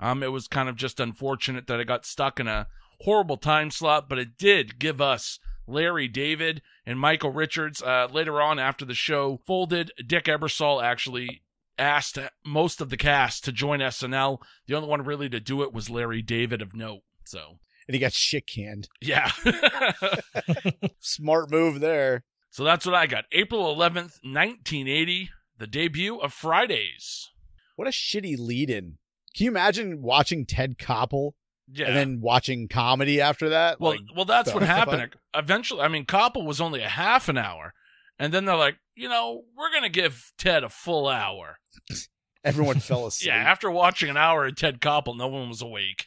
[0.00, 2.66] Um, it was kind of just unfortunate that it got stuck in a
[3.00, 7.82] horrible time slot, but it did give us Larry David and Michael Richards.
[7.82, 11.42] Uh, later on, after the show folded, Dick Ebersol actually
[11.78, 14.38] asked most of the cast to join SNL.
[14.66, 17.02] The only one really to do it was Larry David of note.
[17.24, 18.88] So, And he got shit canned.
[19.00, 19.30] yeah.
[21.00, 22.24] Smart move there.
[22.50, 23.24] so that's what I got.
[23.32, 27.28] April 11th, 1980, the debut of Fridays.
[27.76, 28.98] What a shitty lead in.
[29.36, 31.32] Can you imagine watching Ted Koppel
[31.72, 31.86] Yeah.
[31.86, 33.80] and then watching comedy after that?
[33.80, 34.76] Well, Like, well, that's the what fuck?
[34.76, 35.14] happened.
[35.34, 37.74] Eventually, I mean, Koppel was only a half an hour,
[38.18, 41.58] and then they're like, you know, we're gonna give Ted a full hour.
[42.44, 43.28] everyone fell asleep.
[43.28, 46.06] Yeah, after watching an hour of Ted Koppel, no one was awake.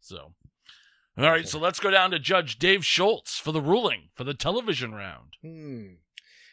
[0.00, 0.34] So,
[1.18, 4.34] all right, so let's go down to Judge Dave Schultz for the ruling for the
[4.34, 5.34] television round.
[5.42, 5.94] Hmm.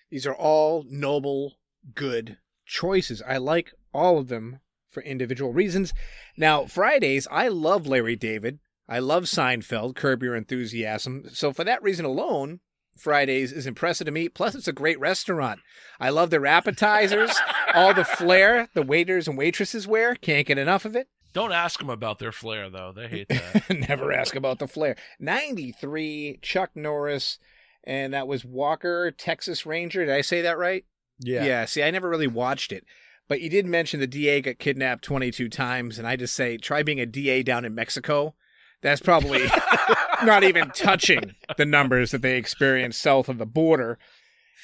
[0.09, 1.57] These are all noble,
[1.93, 3.21] good choices.
[3.27, 4.59] I like all of them
[4.93, 5.93] for individual reasons.
[6.37, 8.59] Now, Fridays, I love Larry David.
[8.87, 11.25] I love Seinfeld, Curb Your Enthusiasm.
[11.31, 12.59] So for that reason alone,
[12.97, 14.29] Fridays is impressive to me.
[14.29, 15.59] Plus, it's a great restaurant.
[15.99, 17.35] I love their appetizers,
[17.73, 20.15] all the flair the waiters and waitresses wear.
[20.15, 21.07] Can't get enough of it.
[21.33, 22.91] Don't ask them about their flair, though.
[22.95, 23.65] They hate that.
[23.89, 24.95] Never ask about the flair.
[25.19, 27.39] 93, Chuck Norris,
[27.83, 30.05] and that was Walker, Texas Ranger.
[30.05, 30.85] Did I say that right?
[31.19, 31.43] Yeah.
[31.45, 32.85] Yeah, see, I never really watched it.
[33.27, 36.83] But you did mention the DA got kidnapped 22 times, and I just say, try
[36.83, 38.35] being a DA down in Mexico.
[38.81, 39.45] That's probably
[40.23, 43.97] not even touching the numbers that they experienced south of the border.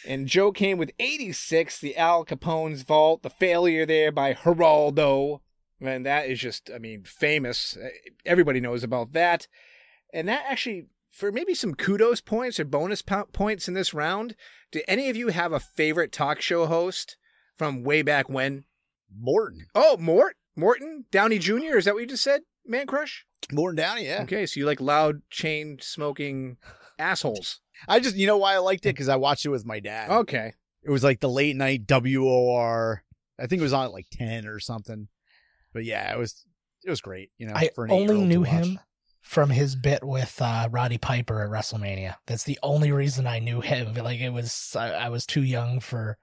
[0.06, 5.40] And Joe came with 86, the Al Capone's vault, the failure there by Geraldo.
[5.82, 7.78] And that is just, I mean, famous.
[8.26, 9.48] Everybody knows about that.
[10.14, 14.36] And that actually, for maybe some kudos points or bonus po- points in this round,
[14.72, 17.18] do any of you have a favorite talk show host
[17.60, 18.64] from way back when?
[19.16, 19.68] Morton.
[19.76, 20.38] Oh, Mort?
[20.56, 21.06] Morton?
[21.12, 21.78] Downey Jr.?
[21.78, 23.26] Is that what you just said, Man Crush?
[23.52, 24.24] Morton Downey, yeah.
[24.24, 26.58] Okay, so you like loud chain smoking
[26.98, 27.60] assholes.
[27.88, 28.96] I just, you know why I liked it?
[28.96, 30.10] Because I watched it with my dad.
[30.10, 30.54] Okay.
[30.84, 33.04] It was like the late night WOR.
[33.38, 35.08] I think it was on at like 10 or something.
[35.74, 36.46] But yeah, it was
[36.84, 37.30] it was great.
[37.38, 38.80] You know, I for an only knew him
[39.22, 42.16] from his bit with uh, Roddy Piper at WrestleMania.
[42.26, 43.94] That's the only reason I knew him.
[43.94, 46.18] Like it was, I, I was too young for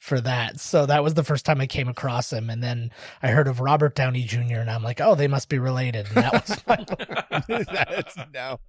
[0.00, 0.58] for that.
[0.58, 2.50] So that was the first time I came across him.
[2.50, 2.90] And then
[3.22, 4.56] I heard of Robert Downey Jr.
[4.58, 6.06] and I'm like, oh, they must be related.
[6.06, 8.60] And that was my That's, no,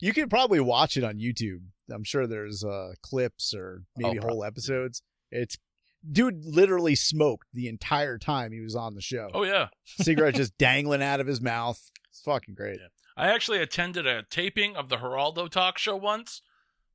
[0.00, 1.60] you can probably watch it on YouTube.
[1.92, 5.02] I'm sure there's uh, clips or maybe Oh, whole episodes.
[5.30, 5.58] It's
[6.10, 9.28] dude literally smoked the entire time he was on the show.
[9.34, 9.68] oh, yeah.
[9.84, 11.80] Cigarette just dangling out of his mouth.
[12.10, 12.80] It's fucking great.
[12.80, 12.88] Yeah.
[13.14, 16.40] I actually attended a taping of the Geraldo talk show once,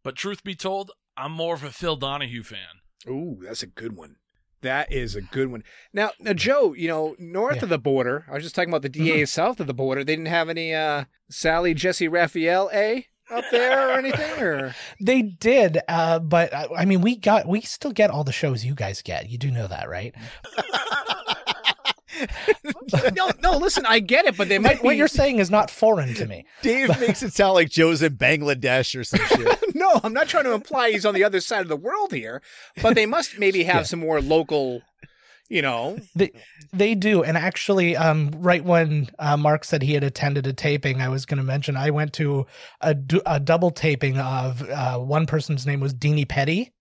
[0.03, 2.81] but truth be told, I'm more of a Phil Donahue fan.
[3.09, 4.15] Ooh, that's a good one.
[4.61, 5.63] That is a good one.
[5.93, 7.63] Now, now, Joe, you know, north Yeah.
[7.63, 10.03] of the border, I was just talking about the DAs south of the border.
[10.03, 15.21] They didn't have any uh, Sally Jessy Raphael A up there or anything, or They
[15.21, 18.73] did, uh, but uh, I mean, we got, we still get all the shows you
[18.73, 19.29] guys get.
[19.29, 20.15] You do know that, right?
[23.15, 23.57] no, no.
[23.57, 24.77] Listen, I get it, but they might.
[24.77, 26.45] What, what be- you're saying is not foreign to me.
[26.61, 29.63] Dave makes it sound like Joe's in Bangladesh or some shit.
[29.77, 32.41] No, I'm not trying to imply he's on the other side of the world here,
[32.81, 33.83] but they must maybe have Yeah.
[33.83, 34.81] some more local,
[35.49, 35.99] you know.
[36.15, 36.31] They
[36.73, 40.99] they do, and actually, um, right when uh, Marc said he had attended a taping,
[40.99, 42.47] I was going to mention I went to
[42.81, 46.73] a, du- a double taping of uh, one person's name was Dini Petty,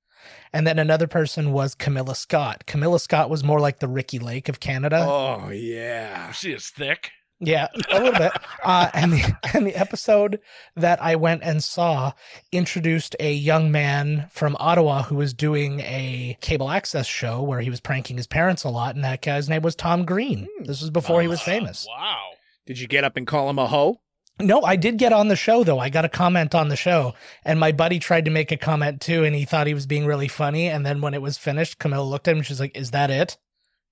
[0.52, 2.64] and then another person was Camilla Scott.
[2.66, 5.04] Camilla Scott was more like the Ricki Lake of Canada.
[5.08, 6.32] Oh yeah.
[6.32, 7.10] She is thick.
[7.38, 8.32] Yeah, a little bit.
[8.64, 10.40] Uh, and the and the episode
[10.74, 12.14] that I went and saw
[12.50, 17.70] introduced a young man from Ottawa who was doing a cable access show where he
[17.70, 20.48] was pranking his parents a lot, and that guy's name was Tom Green.
[20.64, 21.86] This was before he was famous.
[21.88, 22.30] Wow.
[22.66, 24.00] Did you get up and call him a hoe?
[24.38, 25.78] No, I did get on the show though.
[25.78, 29.00] I got a comment on the show, and my buddy tried to make a comment
[29.00, 30.68] too, and he thought he was being really funny.
[30.68, 32.38] And then when it was finished, Camilla looked at him.
[32.38, 33.38] and She's like, "Is that it?"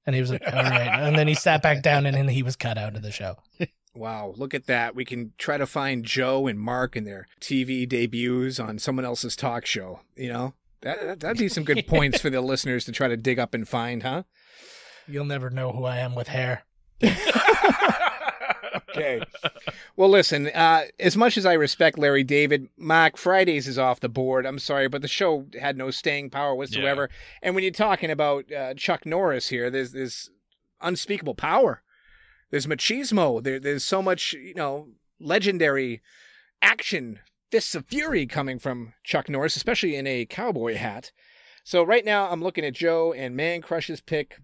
[0.06, 2.42] And he was like, "All right." And then he sat back down, and then he
[2.42, 3.36] was cut out of the show.
[3.94, 4.94] Wow, look at that.
[4.94, 9.36] We can try to find Joe and Marc in their TV debuts on someone else's
[9.36, 10.00] talk show.
[10.16, 13.16] You know, that, that- that'd be some good points for the listeners to try to
[13.16, 14.24] dig up and find, huh?
[15.08, 16.64] You'll never know who I am with hair.
[18.96, 19.22] Okay.
[19.96, 24.08] Well, listen, uh, as much as I respect Larry David, Marc, Fridays is off the
[24.08, 24.46] board.
[24.46, 27.10] I'm sorry, but the show had no staying power whatsoever.
[27.42, 30.30] And when you're talking about uh, Chuck Norris here, there's this
[30.80, 31.82] unspeakable power.
[32.50, 33.42] There's machismo.
[33.42, 36.02] There, there's so much, you know, legendary
[36.62, 41.10] action, fists of fury coming from Chuck Norris, especially in a cowboy hat.
[41.64, 44.38] So right now, I'm looking at Joe and Man Crush's pick,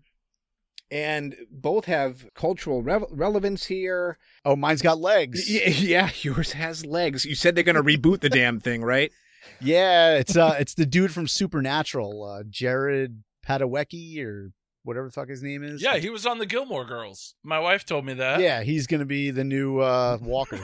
[0.90, 4.18] and both have cultural re- relevance here.
[4.44, 5.46] Oh, mine's got legs.
[5.48, 7.24] Y- Yeah, yours has legs.
[7.24, 9.12] You said they're going to reboot the damn thing, right?
[9.62, 14.52] Yeah, it's uh it's the dude from Supernatural, uh Jared Padalecki or
[14.84, 15.82] whatever the fuck his name is.
[15.82, 17.34] Yeah, he was on the Gilmore Girls.
[17.42, 18.40] My wife told me that.
[18.40, 20.58] yeah, he's gonna be the new uh Walker.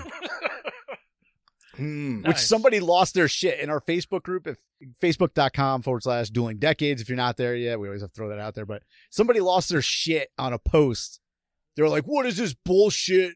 [1.77, 2.23] Hmm.
[2.23, 4.57] Which somebody lost their shit in our Facebook group if
[5.03, 7.01] facebook.com forward slash dueling decades.
[7.01, 8.67] If you're not there yet, we always have to throw that out there.
[8.67, 11.21] But somebody lost their shit on a post.
[11.77, 13.35] They were like, What is this bullshit?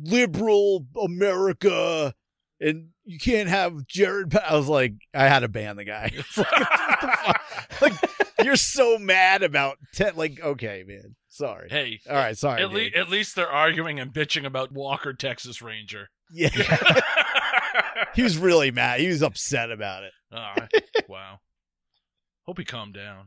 [0.00, 2.14] Liberal America
[2.60, 4.30] and you can't have Jared.
[4.30, 6.12] Pa-" I was like, I had to ban the guy.
[6.36, 7.42] Like, what the fuck?
[7.82, 11.68] like, you're so mad about te- like, okay, man, sorry.
[11.70, 12.62] Hey, All right, sorry.
[12.62, 16.10] at, le- at least they're arguing and bitching about Walker, Texas Ranger.
[16.30, 16.50] yeah,
[18.14, 19.00] he was really mad.
[19.00, 20.12] He was upset about it.
[20.32, 20.70] All right.
[21.08, 21.40] wow.
[22.46, 23.26] Hope he calmed down.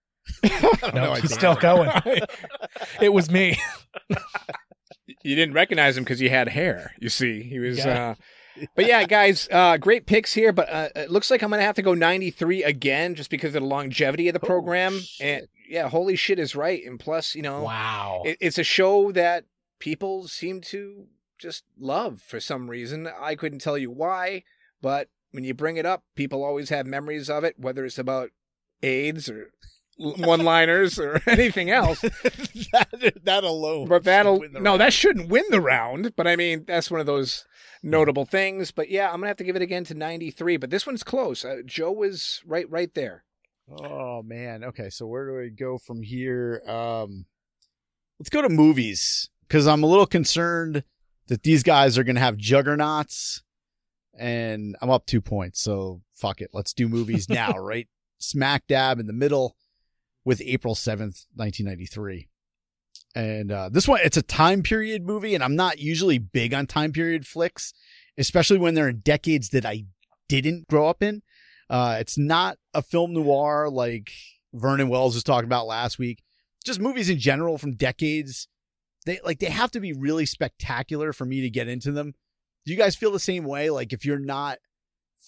[0.42, 1.90] don't No, he's still going.
[3.00, 3.58] it was me.
[5.22, 6.92] You didn't recognize him because he had hair.
[6.98, 7.78] You see, he was.
[7.78, 8.10] Yeah.
[8.58, 10.52] Uh, but yeah, guys, uh, great picks here.
[10.52, 13.62] But uh, it looks like I'm gonna have to go 93 again just because of
[13.62, 14.98] the longevity of the program.
[15.20, 16.84] and yeah, holy shit is right.
[16.86, 18.22] And plus, you know, Wow.
[18.24, 19.44] it, it's a show that
[19.78, 21.06] people seem to
[21.38, 23.08] just love for some reason.
[23.20, 24.44] I couldn't tell you why,
[24.80, 28.30] but when you bring it up, people always have memories of it, whether it's about
[28.82, 29.50] AIDS or
[29.96, 32.00] one-liners or anything else.
[32.72, 33.88] that, that alone.
[33.88, 34.80] But that'll no, round.
[34.80, 36.14] that shouldn't win the round.
[36.16, 37.46] But I mean, that's one of those
[37.82, 38.70] notable things.
[38.70, 40.56] But yeah, I'm gonna have to give it again to 93.
[40.56, 41.44] But this one's close.
[41.44, 43.24] Uh, Joe was right, right there.
[43.70, 44.62] Oh man.
[44.64, 46.62] Okay, so where do we go from here?
[46.68, 47.26] Um
[48.18, 50.84] let's go to movies because I'm a little concerned
[51.28, 53.42] that these guys are gonna have juggernauts
[54.16, 56.50] and I'm up two points, so fuck it.
[56.52, 57.88] Let's do movies now, right?
[58.18, 59.56] Smack dab in the middle
[60.24, 62.28] with April 7th, 1993.
[63.14, 66.66] And uh, this one, it's a time period movie, and I'm not usually big on
[66.66, 67.72] time period flicks,
[68.18, 69.84] especially when they're in decades that I
[70.28, 71.22] didn't grow up in.
[71.70, 74.10] Uh, it's not a film noir like
[74.52, 76.22] Vernon Wells was talking about last week.
[76.64, 78.48] Just movies in general from decades.
[79.06, 82.14] They like they have to be really spectacular for me to get into them.
[82.64, 83.70] Do you guys feel the same way?
[83.70, 84.58] Like if you're not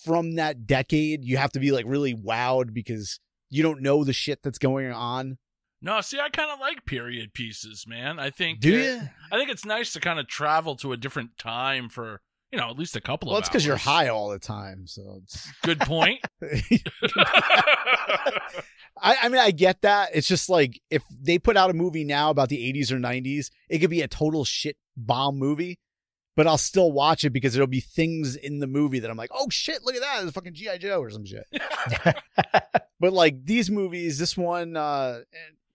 [0.04, 4.12] from that decade, you have to be like really wowed because you don't know the
[4.12, 5.38] shit that's going on.
[5.82, 8.18] No, see, I kind of like period pieces, man.
[8.18, 8.60] I think.
[8.60, 9.00] Do you?
[9.30, 12.22] I think it's nice to kind of travel to a different time for
[12.56, 13.40] you know at least a couple Well, of.
[13.42, 14.86] it's because you're high all the time.
[14.86, 16.20] So it's Good point.
[18.98, 20.10] I, I mean, I get that.
[20.14, 23.50] It's just like if they put out a movie now about the 80s or 90s,
[23.68, 25.78] it could be a total shit bomb movie,
[26.34, 29.30] but I'll still watch it because there'll be things in the movie that I'm like,
[29.34, 30.22] oh shit, look at that.
[30.22, 30.78] It's fucking G.I.
[30.78, 31.44] Joe or some shit.
[32.98, 35.20] but like these movies, this one, uh,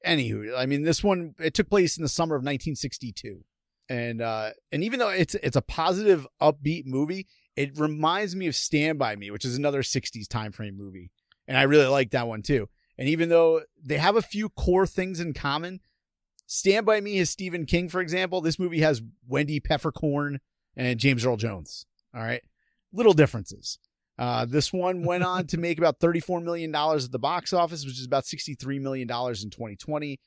[0.04, 3.44] anywho, I mean, this one, it took place in the summer of 1962.
[3.92, 7.28] And, uh, and even though it's, it's a positive, upbeat movie,
[7.58, 11.12] it reminds me of Stand By Me, which is another 60s time frame movie.
[11.46, 12.70] And I really like that one too.
[12.98, 15.82] And even though they have a few core things in common,
[16.48, 18.40] Stand By Me is Stephen King, for example.
[18.40, 20.40] This movie has Wendy Peppercorn
[20.78, 21.86] and James Earl Jones.
[22.16, 22.44] All right.
[22.94, 23.78] Little differences.
[24.18, 28.00] Uh, this one went on to make about $34 million at the box office, which
[28.00, 30.18] is about $63 million in 2020.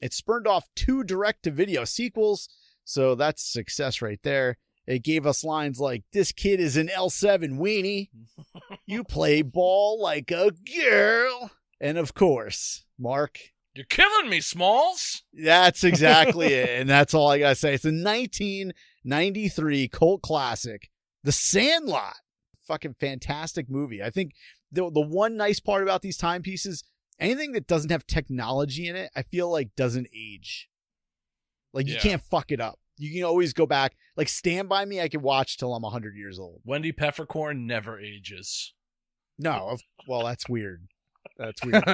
[0.00, 2.48] It spurned off two direct to video sequels.
[2.84, 4.58] So that's success right there.
[4.86, 8.08] It gave us lines like, This kid is an L7 weenie.
[8.86, 11.50] You play ball like a girl.
[11.80, 13.38] And of course, Mark,
[13.74, 15.22] You're killing me, Smalls.
[15.32, 16.68] that's exactly it.
[16.80, 17.74] And that's all I got to say.
[17.74, 20.90] It's a 1993 cult classic,
[21.22, 22.14] The Sandlot.
[22.66, 24.02] Fucking fantastic movie.
[24.02, 24.32] I think
[24.70, 26.84] the, the one nice part about these timepieces,
[27.18, 30.68] anything that doesn't have technology in it, I feel like doesn't age.
[31.72, 32.00] Like you Yeah.
[32.00, 32.78] can't fuck it up.
[32.98, 33.94] You can always go back.
[34.16, 36.60] Like Stand By Me, I can watch till I'm 100 years old.
[36.64, 38.74] Wendy Peppercorn never ages.
[39.38, 40.86] No, well, that's weird.
[41.38, 41.82] That's weird.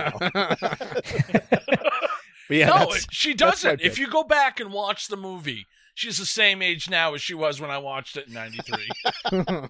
[2.51, 3.83] Yeah, no, that's- she doesn't.
[3.83, 7.35] If you go back and watch the movie, she's the same age now as she
[7.35, 8.89] was when I watched it in '93.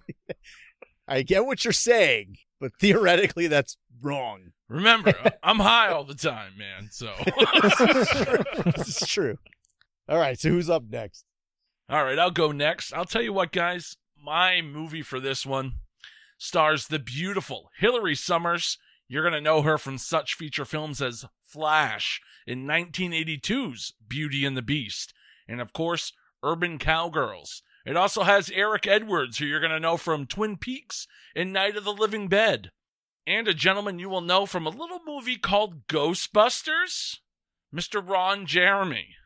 [1.09, 4.53] I get what you're saying, but theoretically, that's wrong.
[4.69, 6.89] Remember, I'm high all the time, man.
[6.93, 7.11] So,
[8.77, 9.39] this is true.
[10.09, 11.25] All right, so who's up next?
[11.91, 12.93] all right, I'll go next.
[12.93, 13.97] I'll tell you what, guys.
[14.23, 15.75] My movie for this one
[16.39, 18.79] stars the beautiful Hilary Summers.
[19.07, 24.63] You're gonna know her from such feature films as Flash in 1982's Beauty and the
[24.63, 25.15] Beast,
[25.47, 27.63] and of course, Urban Cowgirls.
[27.85, 31.77] It also has Eric Edwards, who you're going to know from Twin Peaks and Night
[31.77, 32.71] of the Living Dead,
[33.27, 37.19] and a gentleman you will know from a little movie called Ghostbusters,
[37.75, 38.07] Mr.
[38.07, 39.17] Ron Jeremy.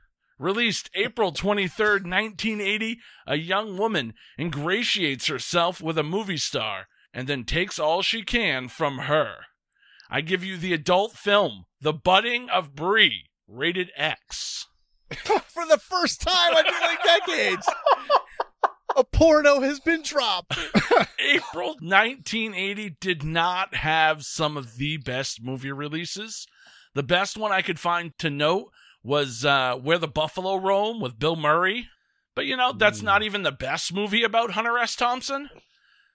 [0.43, 7.45] Released April 23rd, 1980, a young woman ingratiates herself with a movie star and then
[7.45, 9.37] takes all she can from her.
[10.11, 14.67] I give you the adult film, The Budding of Brie, rated X.
[15.13, 17.69] For the first time, I feel like decades,
[18.97, 20.59] a porno has been dropped.
[21.21, 26.49] April 1980 did not have some of the best movie releases.
[26.95, 28.73] The best one I could find to note
[29.03, 31.89] was uh, Where the Buffalo Roam with Bill Murray.
[32.35, 34.97] But you know, that's not even the best movie about Hunter S.
[34.97, 35.51] Thompson.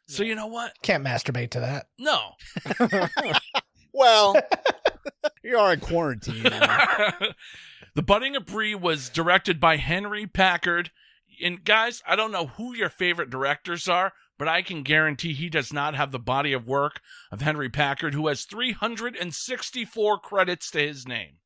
[0.07, 0.73] So you know what?
[0.81, 1.87] Can't masturbate to that.
[1.99, 2.31] No.
[3.97, 4.35] Well,
[5.43, 6.43] you are in quarantine.
[6.43, 7.13] now.
[7.95, 10.89] the Budding of Brie was directed by Henri Pachard.
[11.43, 15.49] And guys, I don't know who your favorite directors are, but I can guarantee he
[15.49, 20.79] does not have the body of work of Henri Pachard, who has 364 credits to
[20.79, 21.37] his name.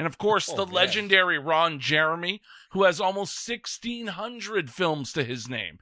[0.00, 2.40] And of course, Oh, the legendary Ron Jeremy,
[2.70, 5.78] who has almost 1,600 films to his name.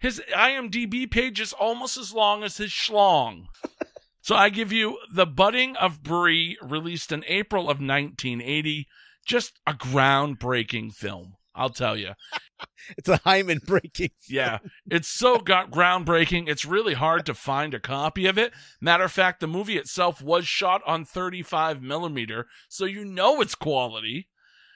[0.00, 3.44] His IMDb page is almost as long as his schlong.
[4.20, 8.88] so I give you The Budding of Brie, released in April of 1980.
[9.24, 12.14] Just a groundbreaking film, I'll tell you.
[12.98, 14.10] It's a hymen breaking.
[14.28, 14.58] Yeah,
[14.90, 16.48] it's so got groundbreaking.
[16.48, 18.52] It's really hard to find a copy of it.
[18.80, 23.54] Matter of fact, the movie itself was shot on 35 millimeter, so you know it's
[23.54, 24.28] quality.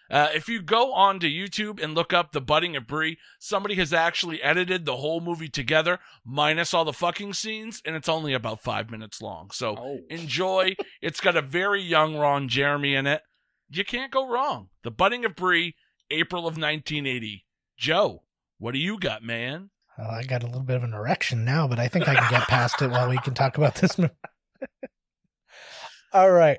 [0.09, 3.75] Uh, if you go on to YouTube and look up the budding of Brie, somebody
[3.75, 8.33] has actually edited the whole movie together, minus all the fucking scenes, and it's only
[8.33, 9.51] about five minutes long.
[9.51, 9.99] So Oh.
[10.09, 10.77] enjoy.
[11.03, 13.23] it's got a very young Ron Jeremy in it.
[13.69, 14.69] You can't go wrong.
[14.85, 15.75] The budding of Brie,
[16.13, 17.43] April of 1980.
[17.77, 18.23] Joe,
[18.59, 19.71] what do you got, man?
[19.99, 22.49] I got a little bit of an erection now, but I think I can get
[22.49, 24.13] past it while we can talk about this movie.
[26.13, 26.59] All right.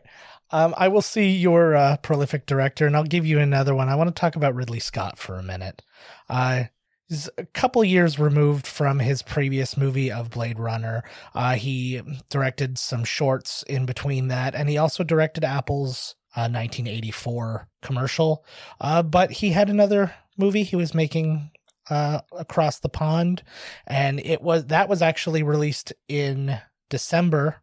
[0.52, 3.90] Um, I will see your uh, prolific director, and I'll give you another one.
[3.90, 5.84] I want to talk about Ridley Scott for a minute.
[6.30, 6.66] Uh,
[7.10, 11.04] he's a couple years removed from his previous movie of Blade Runner.
[11.36, 17.68] Uh, he directed some shorts in between that, and he also directed Apple's uh, 1984
[17.82, 18.46] commercial.
[18.80, 21.52] Uh, but he had another movie he was making
[21.90, 23.44] uh, across the pond,
[23.86, 26.60] and it was that was actually released in
[26.90, 27.58] December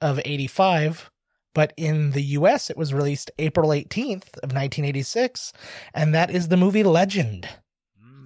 [0.00, 1.10] of '85.
[1.54, 5.52] But in the US, it was released April 18th of 1986,
[5.92, 7.46] and that is the movie Legend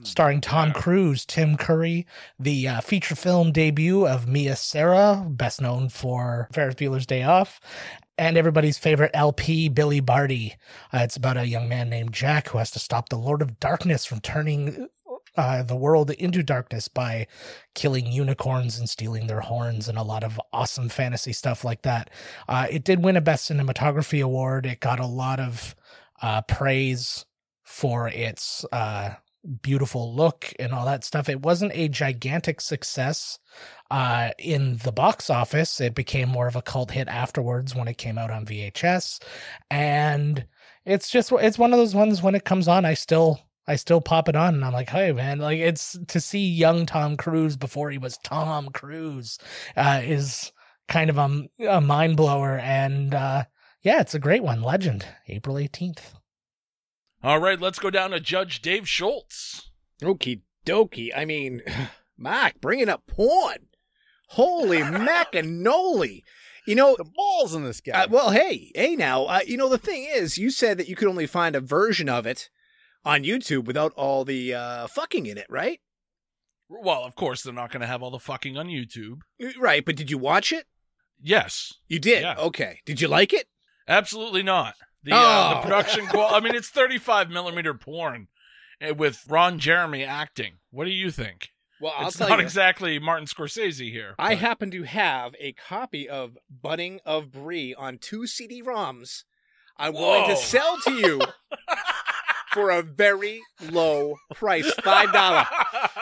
[0.07, 0.73] starring Tom.
[0.73, 2.07] Cruise, Tim Curry,
[2.39, 7.61] the uh, feature film debut of Mia Sara, best known for Ferris Bueller's Day Off,
[8.19, 10.57] and everybody's favorite LP, Billy Barty.
[10.93, 13.61] Uh, it's about a young man named Jack who has to stop the Lord of
[13.61, 14.89] Darkness from turning
[15.37, 17.27] uh, the world into darkness by
[17.75, 22.11] killing unicorns and stealing their horns and a lot of awesome fantasy stuff like that.
[22.49, 24.67] Uh, it did win a Best Cinematography Award.
[24.67, 25.75] It got a lot of
[26.23, 27.27] uh, praise
[27.63, 29.11] for its uh,
[29.47, 31.29] beautiful look and all that stuff.
[31.29, 33.39] It wasn't a gigantic success
[33.91, 35.81] uh, in the box office.
[35.81, 39.23] It became more of a cult hit afterwards when it came out on VHS,
[39.71, 40.47] and
[40.85, 43.41] it's just it's one of those ones when it comes on, I still.
[43.69, 46.87] I still pop it on and I'm like, hey man, like it's to see young
[46.87, 49.41] Tom Cruise before he was Tom Cruise
[49.77, 50.53] uh, is
[50.87, 52.59] kind of a, a mind blower.
[52.59, 53.43] And uh,
[53.83, 54.63] yeah, it's a great one.
[54.63, 56.15] Legend, April 18th.
[57.27, 59.73] All right, let's go down to Judge Dave Schultz.
[60.01, 61.11] Okie dokie.
[61.13, 61.61] I mean,
[62.17, 63.67] Mark, bringing up porn.
[64.29, 66.23] Holy macanoli.
[66.69, 68.05] You know, The balls in this guy.
[68.05, 70.95] uh, well, hey, hey now, uh, you know, the thing is, you said that you
[70.95, 72.49] could only find a version of it
[73.05, 75.81] on YouTube without all the uh, fucking in it, right?
[76.69, 79.19] Well, of course, they're not going to have all the fucking on YouTube.
[79.59, 80.67] Right, but did you watch it?
[81.21, 82.23] Yes, You did.
[82.23, 82.37] Yeah.
[82.39, 82.83] Okay.
[82.87, 83.49] Did you like it?
[83.89, 84.75] absolutely not.
[85.07, 85.63] The, uh, the Oh.
[85.63, 88.29] production quality, I mean, it's 35 millimeter porn
[88.87, 90.55] uh, with Ron Jeremy acting.
[90.71, 91.51] What do you think?
[91.81, 92.45] Well, I'll it's not you.
[92.45, 94.15] exactly Martin Scorsese here.
[94.19, 99.25] I but- happen to have a copy of Budding of Brie on two CD-ROMs.
[99.79, 101.21] I'm willing to sell to you
[102.53, 105.45] for a very low price, five dollar.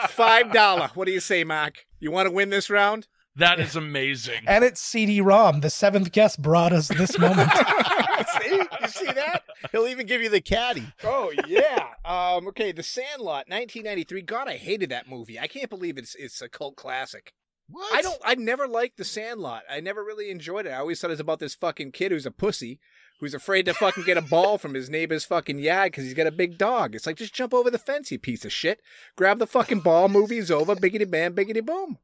[0.09, 0.89] Five dollar.
[0.93, 1.85] What do you say, Mark?
[1.99, 3.07] You want to win this round?
[3.37, 4.43] That is amazing.
[4.47, 5.61] And it's CD-ROM.
[5.61, 7.51] The seventh guest brought us this moment.
[8.41, 9.43] see, you see that?
[9.71, 10.85] He'll even give you the caddy.
[11.03, 11.87] Oh yeah.
[12.03, 12.47] Um.
[12.49, 12.71] Okay.
[12.71, 14.21] The Sandlot, 1993.
[14.21, 15.39] God, I hated that movie.
[15.39, 17.33] I can't believe it's it's a cult classic.
[17.67, 17.93] What?
[17.93, 18.21] I don't.
[18.23, 19.63] I never liked The Sandlot.
[19.69, 20.69] I never really enjoyed it.
[20.69, 22.79] I always thought it was about this fucking kid who's a pussy,
[23.19, 26.27] who's afraid to fucking get a ball from his neighbor's fucking yard because he's got
[26.27, 26.93] a big dog.
[26.93, 28.81] It's like just jump over the fence, you piece of shit.
[29.15, 30.09] Grab the fucking ball.
[30.09, 30.75] Movie's over.
[30.75, 31.97] Biggity bam, biggity boom.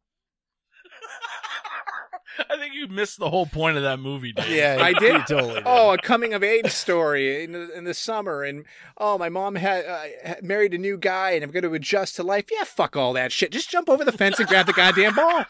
[2.49, 4.49] I think you missed the whole point of that movie, Dave.
[4.49, 5.21] Yeah, I you did.
[5.27, 5.63] totally did.
[5.65, 8.65] Oh, a coming of age story in the, in the summer, and
[8.97, 12.23] oh, my mom had uh, married a new guy, and I'm going to adjust to
[12.23, 12.45] life.
[12.51, 13.51] Yeah, fuck all that shit.
[13.51, 15.45] Just jump over the fence and grab the goddamn ball.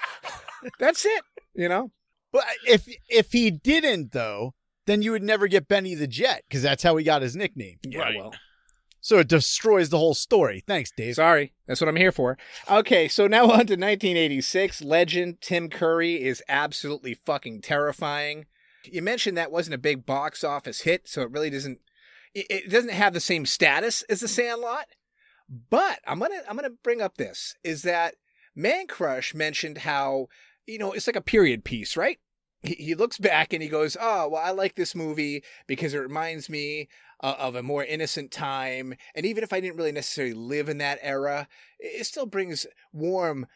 [0.79, 1.23] That's it.
[1.53, 1.91] You know.
[2.31, 4.53] But if if he didn't though,
[4.87, 7.77] then you would never get Benny the Jet because that's how he got his nickname.
[7.83, 7.99] Yeah.
[7.99, 8.15] Right.
[8.17, 8.33] Well.
[9.01, 10.63] So it destroys the whole story.
[10.65, 11.15] Thanks, Dave.
[11.15, 12.37] Sorry, that's what I'm here for.
[12.69, 14.83] Okay, so now on to 1986.
[14.83, 18.45] Legend Tim Curry is absolutely fucking terrifying.
[18.85, 21.79] You mentioned that wasn't a big box office hit, so it really doesn't.
[22.33, 24.85] It, doesn't have the same status as The Sandlot.
[25.69, 28.15] But I'm gonna I'm gonna bring up this is that
[28.55, 30.27] Man Crush mentioned how
[30.65, 32.19] you know it's like a period piece, right?
[32.63, 36.47] He looks back and he goes, "Oh, well, I like this movie because it reminds
[36.47, 36.87] me
[37.21, 38.95] uh, of a more innocent time.
[39.15, 41.47] And even if I didn't really necessarily live in that era,
[41.79, 43.47] it still brings warm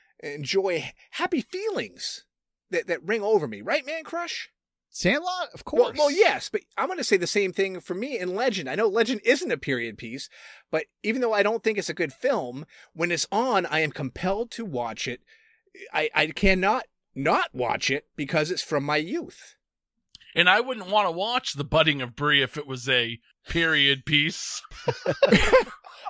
[0.41, 2.25] joy, happy feelings
[2.71, 4.49] that, that ring over me, right, Man Crush?
[4.89, 5.97] Sandlot, of Well, course.
[5.97, 8.69] well, yes, but I'm going to say the same thing for me in Legend.
[8.69, 10.29] I know Legend isn't a period piece,
[10.71, 13.91] but even though I don't think it's a good film, when it's on, I am
[13.91, 15.21] compelled to watch it.
[15.93, 19.54] I, I cannot not watch it because it's from my youth.
[20.35, 24.05] And I wouldn't want to watch The Budding of Brie if it was a period
[24.05, 24.61] piece.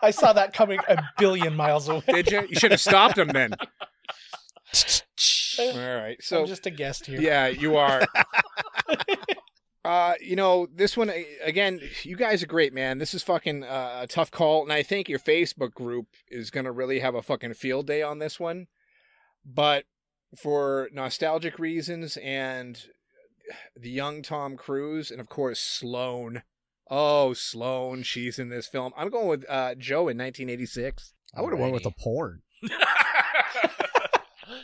[0.02, 2.02] I saw that coming a billion miles away.
[2.08, 2.48] Did you?
[2.50, 3.54] You should have stopped him then.
[5.60, 6.18] All right.
[6.22, 7.22] So I'm just a guest here.
[7.22, 8.02] Yeah, you are.
[9.86, 11.12] uh, you know, this one
[11.44, 12.98] again, you guys are great, man.
[12.98, 16.72] This is fucking uh, a tough call, and I think your Facebook group is gonna
[16.72, 18.68] really have a fucking field day on this one.
[19.46, 19.86] But
[20.36, 22.86] for nostalgic reasons and
[23.76, 26.44] the young Tom Cruise, and of course Sloane.
[26.90, 28.94] Oh, Sloane, she's in this film.
[28.96, 31.14] I'm going with uh, Joe in 1986.
[31.36, 32.42] I would have went with the porn.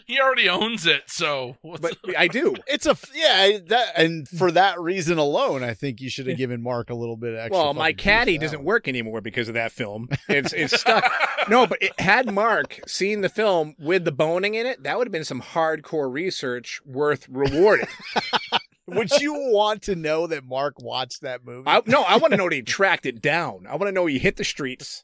[0.06, 2.56] he already owns it, so what's But I do.
[2.68, 6.62] It's a yeah that and for that reason alone, I think you should have given
[6.62, 7.58] Mark a little bit extra.
[7.58, 8.66] Well, my caddy doesn't one.
[8.66, 10.08] work anymore because of that film.
[10.30, 11.04] It's it's stuck.
[11.50, 15.08] no, but it, had Mark seen the film with the boning in it, that would
[15.08, 17.88] have been some hardcore research worth rewarding.
[18.88, 21.70] Would you want to know that Mark watched that movie?
[21.70, 23.66] I, no, I want to know that he tracked it down.
[23.68, 25.04] I want to know he hit the streets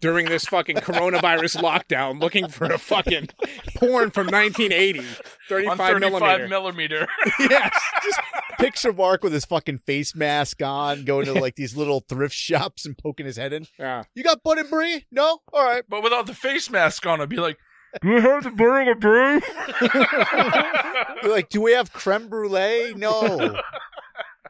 [0.00, 3.28] during this fucking coronavirus lockdown looking for a fucking
[3.76, 5.00] porn from 1980,
[5.48, 6.48] 35, on 35 millimeter.
[6.48, 7.08] millimeter.
[7.40, 7.80] yes.
[8.04, 8.20] Just
[8.58, 12.84] picture Mark with his fucking face mask on, going to like these little thrift shops
[12.84, 13.66] and poking his head in.
[13.78, 14.04] Yeah.
[14.14, 15.06] You got Bud and Brie?
[15.10, 15.38] No?
[15.52, 15.84] All right.
[15.88, 17.58] but without the face mask on, I'd be like,
[18.02, 19.40] Do you have the Budding of Brie?
[21.22, 22.94] You're like, do we have creme brulee?
[22.94, 23.56] No.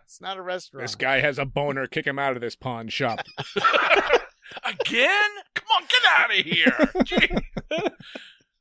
[0.05, 0.85] It's not a restaurant.
[0.85, 1.87] This guy has a boner.
[1.87, 3.21] Kick him out of this pawn shop.
[4.65, 5.31] Again?
[5.55, 6.91] Come on, get out of here.
[7.05, 7.29] Gee.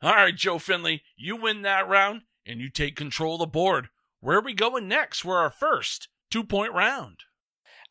[0.01, 3.89] All right, Joe Findlay, you win that round and you take control of the board.
[4.19, 7.19] Where are we going next for our first two point round?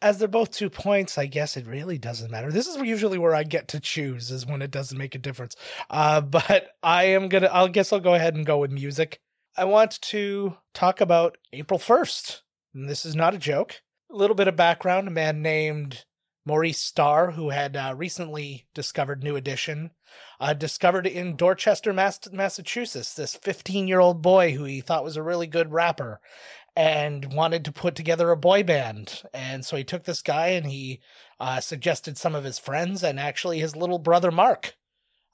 [0.04, 2.52] As they're both two points, I guess it really doesn't matter.
[2.52, 5.56] This is usually where I get to choose, is when it doesn't make a difference.
[5.88, 7.48] Uh, but I am gonna.
[7.50, 9.18] I guess I'll go ahead and go with music.
[9.56, 12.42] I want to talk about April first,
[12.74, 13.80] and this is not a joke.
[14.12, 16.04] A little bit of background: a man named
[16.44, 19.92] Maurice Starr, who had uh, recently discovered New Edition,
[20.38, 25.16] uh, discovered in Dorchester, Mass- Massachusetts, this 15 year old boy who he thought was
[25.16, 26.20] a really good rapper
[26.76, 29.22] and wanted to put together a boy band.
[29.32, 31.00] And so he took this guy and he
[31.38, 34.74] uh, suggested some of his friends, and actually his little brother Mark.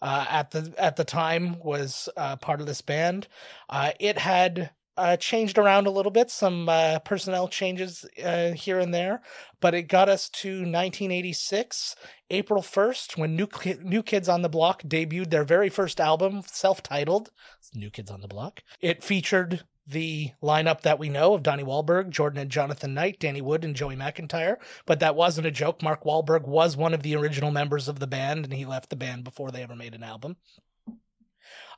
[0.02, 3.28] Uh, at the at the time was uh, part of this band.
[3.68, 8.94] Uh, it had uh, changed around a little bit, some uh, personnel changes here and
[8.94, 9.20] there,
[9.60, 11.96] but it got us to 1986,
[12.30, 16.42] April 1st, when New Ki- New Kids on the Block debuted their very first album,
[16.46, 17.30] self-titled
[17.74, 18.62] New Kids on the Block.
[18.80, 23.40] It featured the lineup that we know of Donnie Wahlberg, Jordan and Jonathan Knight, Danny
[23.40, 24.56] Wood, and Joey McIntyre.
[24.86, 25.82] But that wasn't a joke.
[25.82, 28.96] Mark Wahlberg was one of the original members of the band, and he left the
[28.96, 30.36] band before they ever made an album.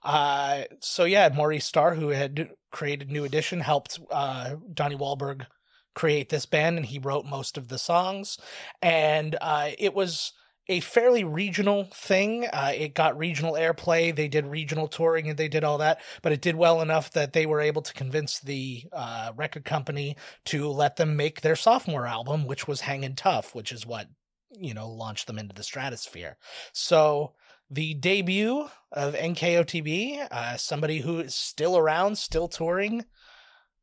[0.03, 5.47] Uh, so yeah, Maurice Starr, who had created New Edition, helped uh, Donnie Wahlberg
[5.95, 8.39] create this band, and he wrote most of the songs.
[8.81, 10.33] And uh, it was
[10.69, 12.47] a fairly regional thing.
[12.47, 14.15] Uh, it got regional airplay.
[14.15, 17.33] They did regional touring and they did all that, but it did well enough that
[17.33, 22.07] they were able to convince the uh, record company to let them make their sophomore
[22.07, 24.09] album, which was Hangin' Tough, which is what,
[24.51, 26.37] you know, launched them into the stratosphere.
[26.73, 27.33] So
[27.71, 33.05] the debut of NKOTB, uh, somebody who is still around, still touring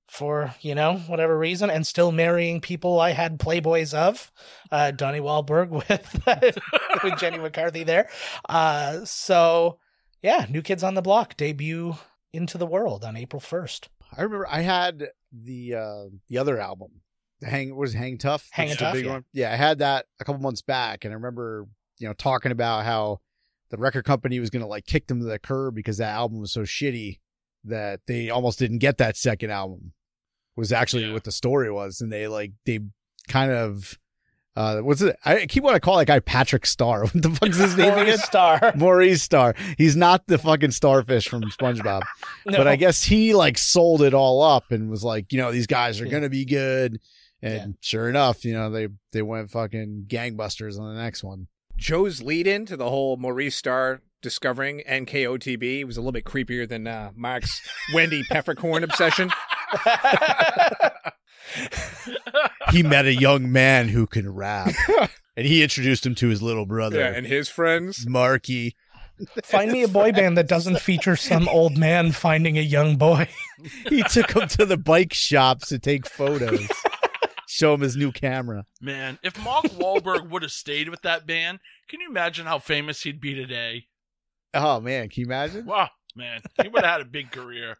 [0.09, 4.31] for, you know, whatever reason, and still marrying people I had Playboys of,
[4.71, 6.23] uh, Donnie Wahlberg with,
[7.03, 8.09] with Jenny McCarthy there.
[8.47, 9.79] Uh, so,
[10.21, 11.95] yeah, New Kids on the Block debut
[12.33, 13.87] into the world on April 1st.
[14.15, 17.01] I remember I had the uh the other album.
[17.41, 18.49] The Hang was Hang Tough.
[18.55, 19.11] The Tough, big yeah.
[19.11, 19.25] one.
[19.33, 21.67] Yeah, I had that a couple months back and I remember,
[21.99, 23.19] you know, talking about how
[23.69, 26.51] the record company was gonna like kick them to the curb because that album was
[26.51, 27.19] so shitty
[27.65, 29.93] that they almost didn't get that second album.
[30.59, 31.13] Was actually Yeah.
[31.13, 32.01] what the story was.
[32.01, 32.79] And they like they
[33.27, 33.97] kind of
[34.55, 37.01] uh what's it I keep what I call that guy Patrick Star.
[37.05, 38.05] What the fuck's his name again?
[38.05, 38.73] Maurice Starr.
[38.75, 39.55] Maurice Starr.
[39.77, 42.01] He's not the fucking starfish from SpongeBob.
[42.45, 45.67] But I guess he like sold it all up and was like, you know, these
[45.67, 46.99] guys are gonna be good.
[47.41, 47.67] And Yeah.
[47.81, 51.47] sure enough, you know, they they went fucking gangbusters on the next one.
[51.77, 56.67] Joe's lead in to the whole Maurice Starr discovering NKOTB was a little bit creepier
[56.67, 57.61] than uh, Mark's
[57.93, 59.29] Wendy Peppercorn obsession.
[62.71, 64.71] He met a young man who can rap.
[65.35, 68.07] and he introduced him to his little brother, Yeah, and his friends.
[68.07, 68.75] Marky.
[69.43, 73.27] Find me a boy band that doesn't feature some old man finding a young boy.
[73.89, 76.69] he took him to the bike shops to take photos.
[77.47, 78.65] Show him his new camera.
[78.79, 81.59] Man, if Mark Wahlberg would have stayed with that band,
[81.89, 83.87] can you imagine how famous he'd be today?
[84.53, 85.65] Oh man, can you imagine?
[85.65, 87.77] Wow, man, he would have had a big career.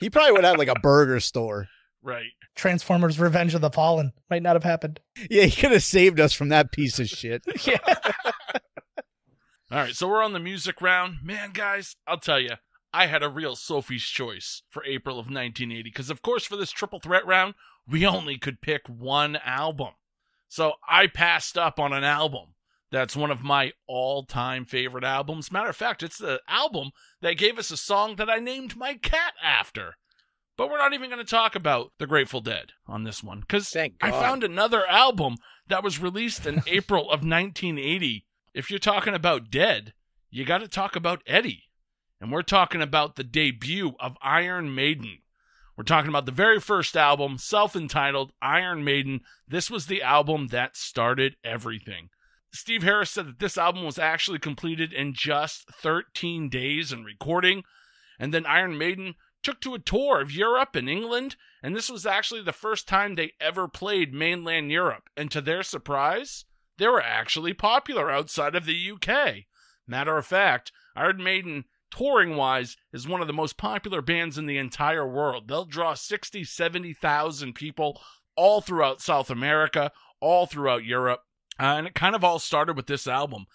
[0.00, 1.68] He probably would have like a burger store.
[2.02, 2.30] Right.
[2.54, 5.00] Transformers Revenge of the Fallen might not have happened.
[5.30, 7.42] Yeah, he could have saved us from that piece of shit.
[7.66, 7.78] Yeah.
[9.68, 11.16] All right, so we're on the music round.
[11.24, 12.52] Man, guys, I'll tell you,
[12.92, 16.70] I had a real Sophie's choice for April of 1980 because, of course, for this
[16.70, 17.54] triple threat round,
[17.88, 19.94] we only could pick one album.
[20.48, 22.54] So I passed up on an album
[22.90, 25.50] that's one of my all time favorite albums.
[25.50, 28.94] Matter of fact, it's the album that gave us a song that I named my
[28.94, 29.94] cat after.
[30.56, 33.74] But we're not even going to talk about the Grateful Dead on this one because
[33.76, 35.36] I found another album
[35.68, 38.24] that was released in April of 1980.
[38.54, 39.92] If you're talking about Dead,
[40.30, 41.64] you got to talk about Eddie.
[42.20, 45.18] And we're talking about the debut of Iron Maiden.
[45.76, 49.20] We're talking about the very first album, self entitled Iron Maiden.
[49.46, 52.08] This was the album that started everything.
[52.56, 57.64] Steve Harris said that this album was actually completed in just 13 days in recording.
[58.18, 61.36] And then Iron Maiden took to a tour of Europe and England.
[61.62, 65.10] And this was actually the first time they ever played mainland Europe.
[65.16, 66.44] And to their surprise,
[66.78, 69.44] they were actually popular outside of the UK.
[69.86, 74.46] Matter of fact, Iron Maiden touring wise is one of the most popular bands in
[74.46, 75.48] the entire world.
[75.48, 78.00] They'll draw 60, 70,000 people
[78.34, 81.20] all throughout South America, all throughout Europe.
[81.58, 83.46] Uh, and it kind of all started with this album.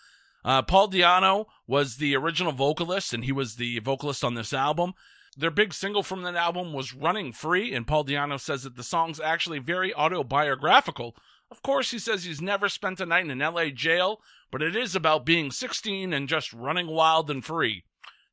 [0.43, 4.93] Uh, Paul Di'Anno was the original vocalist, and he was the vocalist on this album.
[5.37, 8.83] Their big single from that album was Running Free, and Paul Di'Anno says that the
[8.83, 11.15] song's actually very autobiographical.
[11.49, 14.21] Of course, he says he's never spent a night in an LA jail,
[14.51, 17.83] but it is about being 16 and just running wild and free.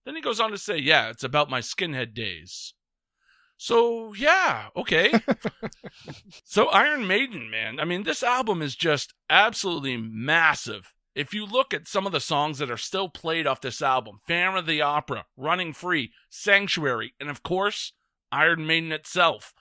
[0.04, 2.74] Then he goes on to say, yeah, it's about my skinhead days.
[3.60, 5.12] So, yeah, okay.
[6.44, 10.94] so, Iron Maiden, man, I mean, this album is just absolutely massive.
[11.16, 14.20] If you look at some of the songs that are still played off this album
[14.28, 17.92] Phantom of the Opera, Running Free, Sanctuary, and of course,
[18.30, 19.52] Iron Maiden itself,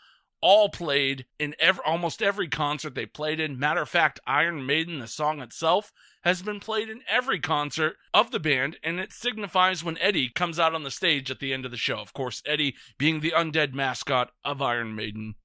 [0.41, 3.59] all played in ev- almost every concert they played in.
[3.59, 5.91] Matter of fact, Iron Maiden, the song itself,
[6.23, 10.59] has been played in every concert of the band, and it signifies when Eddie comes
[10.59, 11.97] out on the stage at the end of the show.
[11.97, 15.35] Of course, Eddie being the undead mascot of Iron Maiden.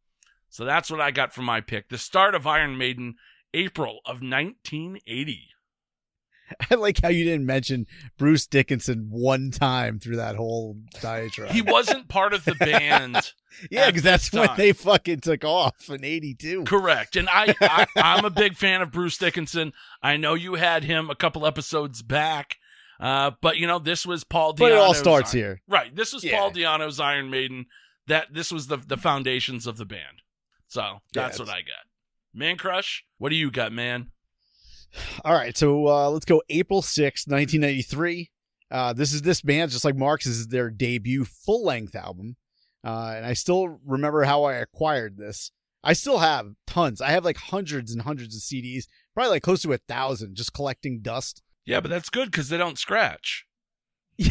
[0.49, 1.89] So that's what I got for my pick.
[1.89, 3.15] The start of Iron Maiden,
[3.55, 5.52] April of 1980.
[6.71, 7.87] I like how you didn't mention
[8.19, 11.51] Bruce Dickinson one time through that whole diatribe.
[11.53, 13.33] He wasn't part of the band.
[13.71, 16.65] yeah, because that's this when they fucking took off in '82.
[16.65, 17.17] Correct.
[17.17, 19.73] And I, I I'm a big fan of Bruce Dickinson.
[20.03, 22.57] I know you had him a couple episodes back.
[23.01, 25.63] Uh, but you know, this was Paul Di'Anno's But it all starts Iron- here.
[25.67, 25.97] Right.
[25.97, 26.39] This was Yeah.
[26.39, 27.67] Paul Di'Anno's Iron Maiden.
[28.07, 30.23] That this was the the foundations of the band.
[30.69, 31.87] So that's Yeah, what I got.
[32.33, 34.12] Man Crush, what do you got, man?
[35.25, 38.31] All right, so uh, let's go April sixth, 1993.
[38.71, 42.37] Uh, this is this band, just like Mark's, this is their debut full length album.
[42.85, 45.53] Uh, and I still remember how I acquired this.
[45.85, 47.01] I still have tons.
[47.01, 48.85] I have like hundreds and hundreds of CDs,
[49.15, 51.43] probably like close to a thousand, just collecting dust.
[51.65, 53.47] Yeah, but that's good because they don't scratch.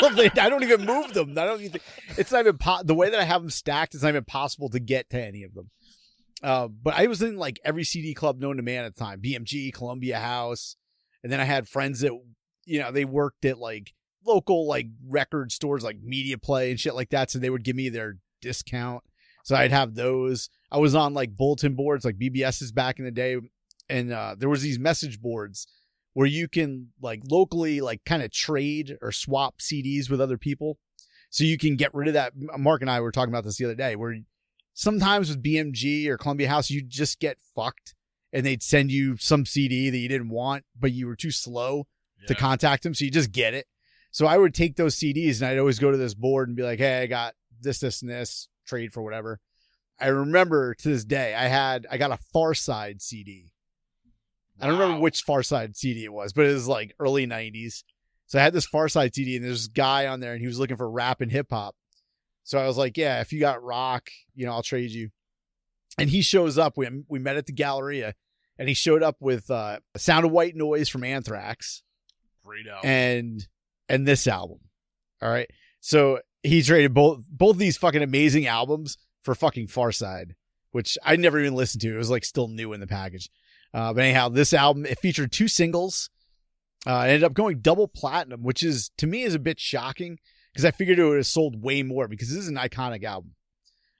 [0.00, 1.30] well, they, I don't even move them.
[1.38, 1.80] I don't even.
[2.16, 3.94] It's not even po- the way that I have them stacked.
[3.94, 5.70] It's not even possible to get to any of them.
[6.42, 9.20] Uh, but I was in like every CD club known to man at the time:
[9.20, 10.76] BMG, Columbia House,
[11.22, 12.12] and then I had friends that
[12.64, 13.92] you know they worked at like
[14.26, 17.30] local like record stores like Media Play and shit like that.
[17.30, 19.02] So they would give me their discount.
[19.44, 20.48] So I'd have those.
[20.70, 23.36] I was on like bulletin boards like BBS's back in the day,
[23.88, 25.66] and uh, there was these message boards
[26.14, 30.78] where you can like locally like kind of trade or swap CDs with other people.
[31.30, 32.32] So you can get rid of that.
[32.58, 34.16] Mark and I were talking about this the other day where
[34.74, 37.94] sometimes with BMG or Columbia House, you just get fucked
[38.32, 41.86] and they'd send you some CD that you didn't want, but you were too slow
[42.26, 42.94] to contact them.
[42.94, 43.66] So you just get it.
[44.10, 46.62] So I would take those CDs and I'd always go to this board and be
[46.62, 49.40] like, Hey, I got this, this, and this trade for whatever.
[50.00, 53.50] I remember to this day, I had, I got a Far Side CD.
[54.60, 57.82] I don't remember which Far Side CD it was, but it was like early 90s.
[58.26, 60.46] So I had this Far Side CD and there's this guy on there and he
[60.46, 61.74] was looking for rap and hip hop.
[62.50, 65.10] So I was like, yeah, if you got rock, you know, I'll trade you.
[65.98, 66.76] And he shows up.
[66.76, 68.16] We, we met at the Galleria
[68.58, 71.84] and he showed up with uh, Sound of White Noise from Anthrax
[72.44, 72.90] Great album.
[72.90, 73.48] and
[73.88, 74.58] and this album.
[75.22, 75.48] All right.
[75.78, 80.34] So he traded both both these fucking amazing albums for fucking Far Side,
[80.72, 81.94] which I never even listened to.
[81.94, 83.30] It was like still new in the package.
[83.72, 86.10] Uh, but anyhow, this album it featured two singles.
[86.84, 90.18] Uh, it ended up going double platinum, which is to me is a bit shocking
[90.52, 93.34] because I figured it would have sold way more because this is an iconic album.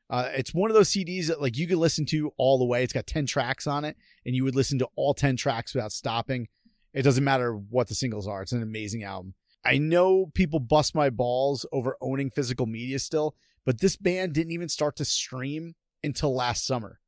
[0.08, 2.82] Uh, it's one of those CDs that like you could listen to all the way.
[2.82, 3.96] It's got 10 tracks on it
[4.26, 6.48] and you would listen to all 10 tracks without stopping.
[6.92, 8.42] It doesn't matter what the singles are.
[8.42, 9.34] It's an amazing album.
[9.64, 14.52] I know people bust my balls over owning physical media still, but this band didn't
[14.52, 16.98] even start to stream until last summer.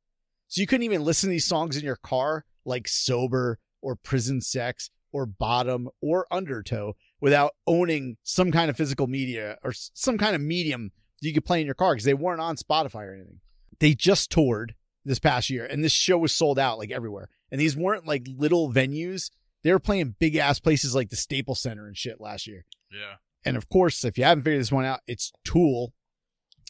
[0.47, 4.39] So you couldn't even listen to these songs in your car like Sober or Prison
[4.39, 6.93] Sex or Bottom or Undertow
[7.23, 11.45] without owning some kind of physical media or some kind of medium that you could
[11.45, 13.39] play in your car because they weren't on Spotify or anything.
[13.79, 17.29] They just toured this past year and this show was sold out like everywhere.
[17.49, 19.31] And these weren't like little venues.
[19.63, 22.65] They were playing big ass places like the Staples Center and shit last year.
[22.91, 23.15] Yeah.
[23.45, 25.93] And of course, if you haven't figured this one out, it's Tool.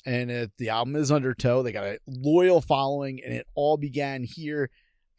[0.05, 1.63] And it, the album is Undertow.
[1.63, 4.69] They got a loyal following, and it all began here.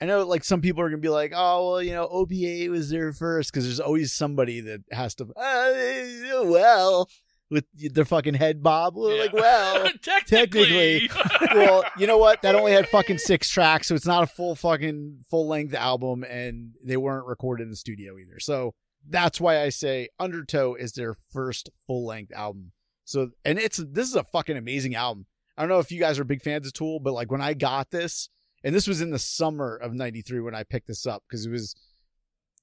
[0.01, 2.91] I know, like, some people are to be like, oh, well, you know, Opiate was
[2.91, 7.09] there first, because there's always somebody that has to, uh, well,
[7.51, 8.97] with their fucking head bob.
[8.97, 9.41] Well, Like, Yeah.
[9.41, 11.09] well, technically.
[11.55, 12.43] well, you know what?
[12.43, 16.25] That only had fucking six tracks, so it's not a full fucking full length album,
[16.25, 18.41] and they weren't recorded in the studio either.
[18.41, 18.75] So
[19.09, 22.73] that's why I say Undertow is their first full length album.
[23.05, 25.27] So, and it's this is a fucking amazing album.
[25.57, 27.55] I don't know if you guys are big fans of Tool, but like when I
[27.55, 28.31] got this,
[28.65, 31.51] and this was in the summer of '93 when I picked this up because it
[31.51, 31.77] was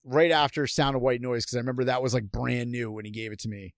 [0.03, 3.05] right after Sound of White Noise because I remember that was like brand new when
[3.05, 3.73] he gave it to me.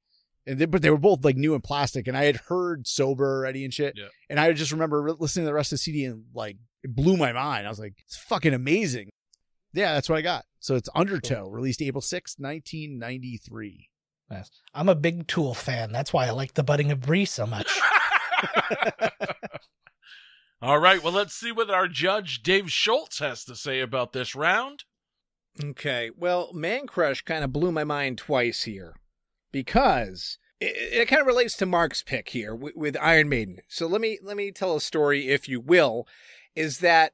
[0.45, 3.37] And they, but they were both like new and plastic, and I had heard sober
[3.37, 3.93] already and shit.
[3.95, 4.07] Yeah.
[4.29, 7.15] And I just remember listening to the rest of the CD and like it blew
[7.17, 7.65] my mind.
[7.65, 9.09] I was like, it's fucking amazing.
[9.73, 10.45] Yeah, that's what I got.
[10.59, 13.89] So it's Undertow, released April sixth, 1993.
[14.31, 14.49] Yes.
[14.73, 15.91] I'm a big Tool fan.
[15.91, 17.79] That's why I like the budding of Brie so much.
[20.63, 24.33] All right, well, let's see what our judge Dave Schultz has to say about this
[24.33, 24.85] round.
[25.61, 28.95] Okay, well, Man Crush kind of blew my mind twice here
[29.51, 33.57] because it, it kind of relates to Mark's pick here with, with Iron Maiden.
[33.67, 36.07] So let me let me tell a story, if you will.
[36.55, 37.11] Is that,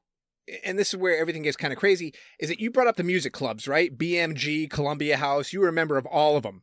[0.64, 2.14] and this is where everything gets kind of crazy.
[2.40, 3.98] Is that you brought up the music clubs, right?
[3.98, 5.54] BMG, Columbia House.
[5.54, 6.62] You were a member of all of them.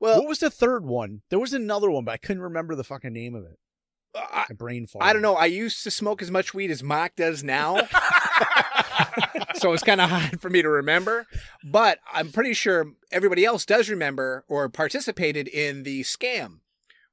[0.00, 1.22] Well, what was the third one?
[1.30, 3.60] There was another one, but I couldn't remember the fucking name of it.
[4.14, 5.02] I, My brain farted.
[5.02, 5.34] I don't know.
[5.36, 7.76] I used to smoke as much weed as Mark does now.
[9.54, 11.26] so it's kind of hard for me to remember.
[11.64, 16.60] But I'm pretty sure everybody else does remember or participated in the scam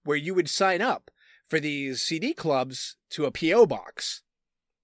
[0.03, 1.11] where you would sign up
[1.49, 3.65] for these CD clubs to a P.O.
[3.65, 4.21] box.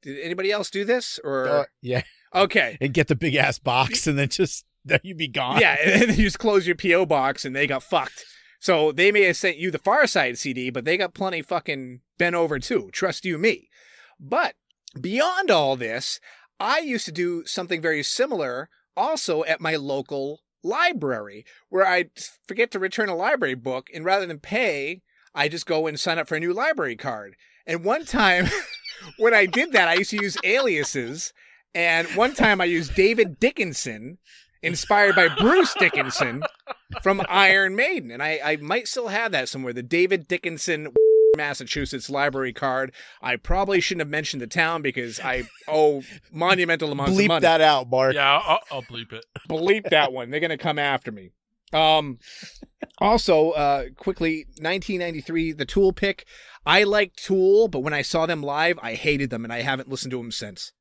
[0.02, 1.20] Did anybody else do this?
[1.24, 2.02] Or Uh, yeah,
[2.34, 2.78] okay.
[2.82, 5.60] and get the big ass box, and then just then you'd be gone.
[5.60, 7.06] Yeah, and then you just close your P.O.
[7.06, 8.26] box and they got fucked.
[8.62, 12.02] So they may have sent you the Far Side CD, but they got plenty fucking
[12.20, 12.92] bent over too.
[12.94, 13.70] Trust you me.
[14.20, 14.54] But
[15.00, 16.20] beyond all this,
[16.60, 22.12] I used to do something very similar also at my local library where I'd
[22.48, 25.02] forget to return a library book and rather than pay,
[25.34, 27.36] I just go and sign up for a new library card.
[27.66, 28.48] And one time
[29.18, 31.34] when I did that, I used to use aliases.
[31.74, 34.20] And one time I used David Dickinson,
[34.62, 36.44] inspired by Bruce Dickinson
[37.02, 38.12] from Iron Maiden.
[38.12, 39.74] And I, I might still have that somewhere.
[39.74, 40.90] The David Dickinson,
[41.38, 42.92] Massachusetts library card.
[43.22, 47.42] I probably shouldn't have mentioned the town because I owe monumental amounts of bleep money.
[47.42, 48.14] that out, Mark.
[48.14, 49.26] Yeah, I'll, I'll bleep it.
[49.50, 50.30] Bleep that one.
[50.30, 51.32] They're going to come after me.
[51.74, 52.20] Um,
[52.98, 56.26] also, uh, quickly, 1993, the Tool pick.
[56.66, 59.90] I like Tool, but when I saw them live, I hated them and I haven't
[59.90, 60.74] listened to them since.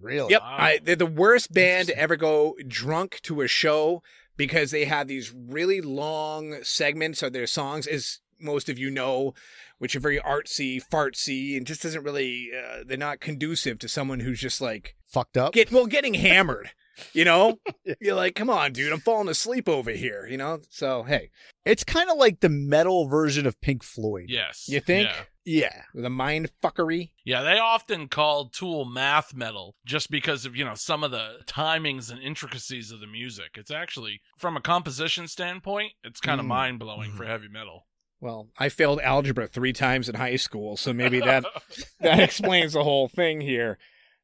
[0.00, 0.30] Really?
[0.32, 0.40] Yep.
[0.42, 0.56] Wow.
[0.58, 4.02] I, they're the worst band to ever go drunk to a show
[4.36, 9.32] because they have these really long segments of their songs, as most of you know,
[9.78, 14.20] which are very artsy, fartsy, and just doesn't really, uh, they're not conducive to someone
[14.20, 15.52] who's just like, Fucked up.
[15.54, 16.70] get, well, getting hammered.
[17.12, 17.58] You know,
[18.00, 20.26] you're like, come on, dude, I'm falling asleep over here.
[20.26, 21.30] You know, so hey,
[21.64, 24.26] It's kind of like the metal version of Pink Floyd.
[24.28, 24.68] Yes.
[24.68, 25.08] You think?
[25.08, 25.22] Yeah.
[25.46, 25.82] Yeah.
[25.94, 27.12] the mind fuckery.
[27.24, 31.38] Yeah, they often called Tool math metal just because of, you know, some of the
[31.46, 33.52] timings and intricacies of the music.
[33.54, 36.50] It's actually, from a composition standpoint, it's kind of Mm.
[36.50, 37.86] mind blowing for heavy metal.
[38.20, 41.44] Well, I failed algebra three times in high school, so maybe that
[42.00, 43.78] that explains the whole thing here.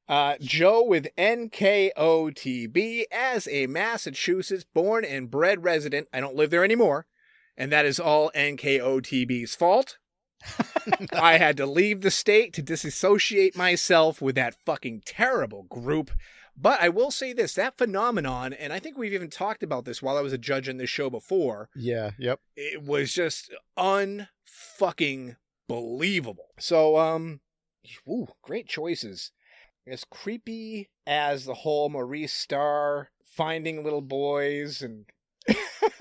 [0.09, 6.09] Uh, Joe with NKOTB as a Massachusetts born and bred resident.
[6.13, 7.07] I don't live there anymore,
[7.57, 9.99] and that is all NKOTB's fault.
[11.13, 16.11] I had to leave the state to disassociate myself with that fucking terrible group.
[16.57, 20.03] But I will say this that phenomenon, and I think we've even talked about this
[20.03, 22.11] while I was a judge in this show before Yeah.
[22.19, 22.41] Yep.
[22.57, 25.37] it was just unfucking
[25.69, 26.49] believable.
[26.59, 27.41] So, um,
[28.09, 29.33] ooh, great choices.
[29.87, 35.07] As creepy as the whole Maurice Starr finding little boys and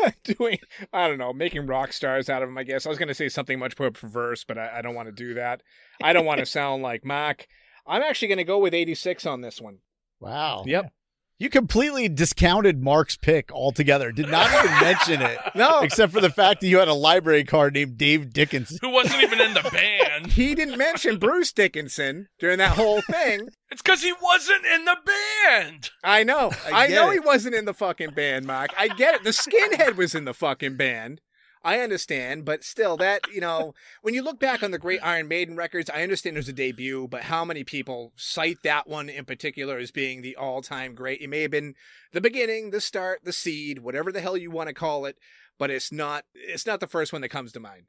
[0.24, 0.60] doing
[0.94, 2.58] I don't know, making rock stars out of them.
[2.58, 4.96] I guess I was going to say something much more perverse, but I, I don't
[4.96, 5.62] want to do that.
[6.04, 7.48] I don't want to sound like Mac.
[7.88, 9.80] I'm actually going to go with 86 on this one.
[10.20, 10.64] Wow.
[10.68, 10.92] Yep.
[11.42, 14.12] You completely discounted Mark's pick altogether.
[14.12, 15.40] Did not even mention it.
[15.56, 18.78] No, Except for the fact that you had a library card named Dave Dickinson.
[18.80, 20.28] Who wasn't even in the band.
[20.34, 23.50] he didn't mention Bruce Dickinson during that whole thing.
[23.72, 25.90] It's because he wasn't in the band.
[26.04, 26.52] I know.
[26.72, 27.14] I I, know it.
[27.14, 28.70] he wasn't in the fucking band, Mark.
[28.78, 29.24] I get it.
[29.24, 31.22] The skinhead was in the fucking band.
[31.64, 35.28] I understand, but still, that, you know, when you look back on the great Iron
[35.28, 39.26] Maiden records, I understand there's a debut, but how many people cite that one in
[39.26, 41.22] particular as being the all time great?
[41.22, 41.76] It may have been
[42.14, 45.18] the beginning, the start, the seed, whatever the hell you want to call it,
[45.60, 47.84] but it's not, it's not the first one that comes to mind.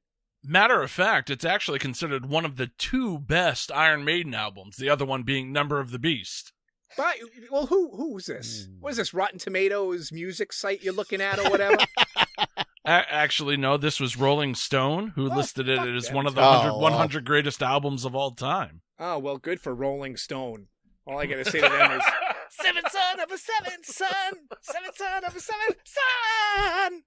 [0.45, 4.91] Matter of fact, it's actually considered one of the two best Iron Maiden albums, the
[4.91, 6.53] other one being Number of the Beast.
[6.97, 7.17] But,
[7.51, 8.69] well, who, who's this?
[8.81, 11.79] What is this, Rotten Tomatoes music site you're looking at or whatever?
[12.85, 16.41] A- actually, no, this was Rolling Stone, who Oh, listed it as one of the
[16.43, 16.81] Oh, 100, well.
[16.81, 18.83] 100 greatest albums of all time.
[18.99, 20.67] oh, well, good for Rolling Stone.
[21.07, 22.05] All I gotta say to them is,
[22.51, 27.03] seven son of a seven son, seven son of a seven son.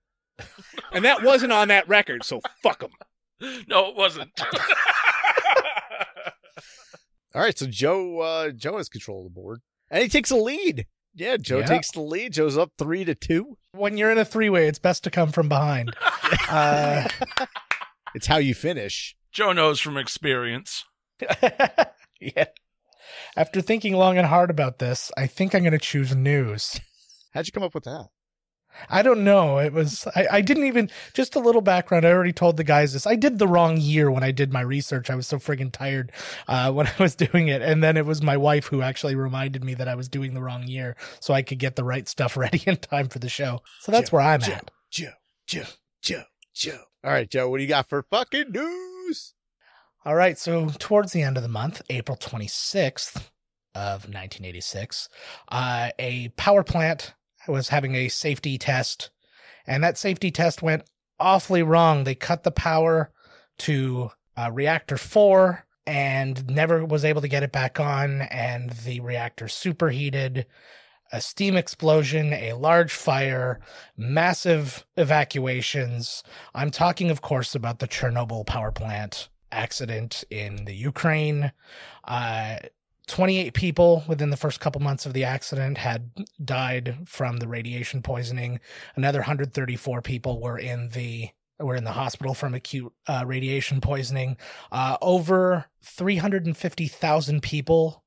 [0.92, 2.92] And that wasn't on that record, so fuck them.
[3.68, 4.32] no, it wasn't.
[7.34, 9.62] All right, so Joe uh Joe has control of the board.
[9.90, 10.86] And he takes a lead.
[11.16, 11.66] Yeah, Joe Yeah.
[11.66, 12.34] takes the lead.
[12.34, 13.58] Joe's up three to two.
[13.72, 15.96] When you're in a three way, it's best to come from behind.
[16.50, 17.08] Uh,
[18.16, 19.16] It's how you finish.
[19.32, 20.86] Joe knows from experience.
[22.22, 22.46] yeah.
[23.36, 26.80] After thinking long and hard about this, I think I'm going to choose news.
[27.34, 28.08] How'd you come up with that?
[28.90, 29.60] I don't know.
[29.60, 32.06] It was, I, I didn't even, just a little background.
[32.06, 33.08] I already told the guys this.
[33.08, 35.10] I did the wrong year when I did my research.
[35.10, 36.12] I was so friggin' tired
[36.48, 37.62] uh, when I was doing it.
[37.62, 40.42] And then it was my wife who actually reminded me that I was doing the
[40.42, 43.62] wrong year so I could get the right stuff ready in time for the show.
[43.80, 44.72] So that's Joe, where I'm Joe, at.
[44.90, 45.12] Joe,
[45.48, 45.64] Joe,
[46.02, 46.24] Joe,
[46.54, 46.82] Joe.
[47.04, 49.34] All right, Joe, what do you got for fucking news?
[50.06, 50.38] All right.
[50.38, 53.16] So towards the end of the month, April 26th
[53.74, 55.10] of 1986,
[55.50, 57.16] uh, a power plant
[57.48, 59.10] was having a safety test,
[59.68, 60.84] and that safety test went
[61.20, 62.04] awfully wrong.
[62.04, 63.12] They cut the power
[63.60, 69.00] to uh, reactor four and never was able to get it back on, and the
[69.02, 70.46] reactor superheated.
[71.12, 73.60] A steam explosion, a large fire,
[73.96, 76.24] massive evacuations.
[76.56, 81.52] I'm talking, of course, about the Chernobyl power plant accident in the Ukraine.
[82.04, 82.58] Uh,
[83.06, 86.12] 28 people within the first couple months of the accident had
[86.44, 88.60] died from the radiation poisoning.
[88.96, 91.30] Another 134 people were in the
[91.60, 94.36] were in the hospital from acute uh, radiation poisoning.
[94.72, 98.04] Uh, over 350,000 people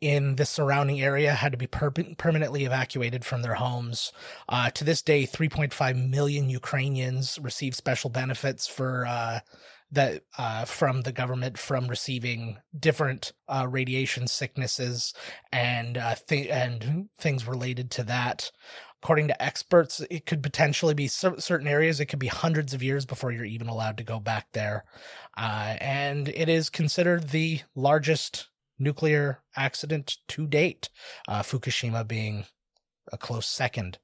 [0.00, 4.12] in the surrounding area had to be per- permanently evacuated from their homes.
[4.48, 9.40] Uh, to this day, 3.5 million Ukrainians receive special benefits for uh,
[9.92, 15.12] that uh, from the government from receiving different uh, radiation sicknesses
[15.52, 18.50] and uh, and things related to that.
[19.02, 22.00] According to experts, it could potentially be cer- certain areas.
[22.00, 24.84] It could be hundreds of years before you're even allowed to go back there,
[25.36, 30.88] uh, and it is considered the largest nuclear accident to date.
[31.28, 32.46] Uh, Fukushima being
[33.12, 33.98] a close second,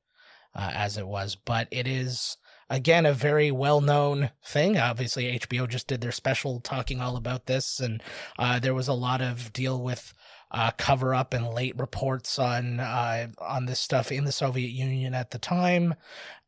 [0.54, 2.36] uh, as it was, but it is
[2.70, 4.78] again a very well known thing.
[4.78, 8.02] Obviously, HBO just did their special talking all about this, and
[8.38, 10.14] uh, there was a lot of deal with
[10.50, 15.14] uh, cover up and late reports on uh, on this stuff in the Soviet Union
[15.14, 15.94] at the time.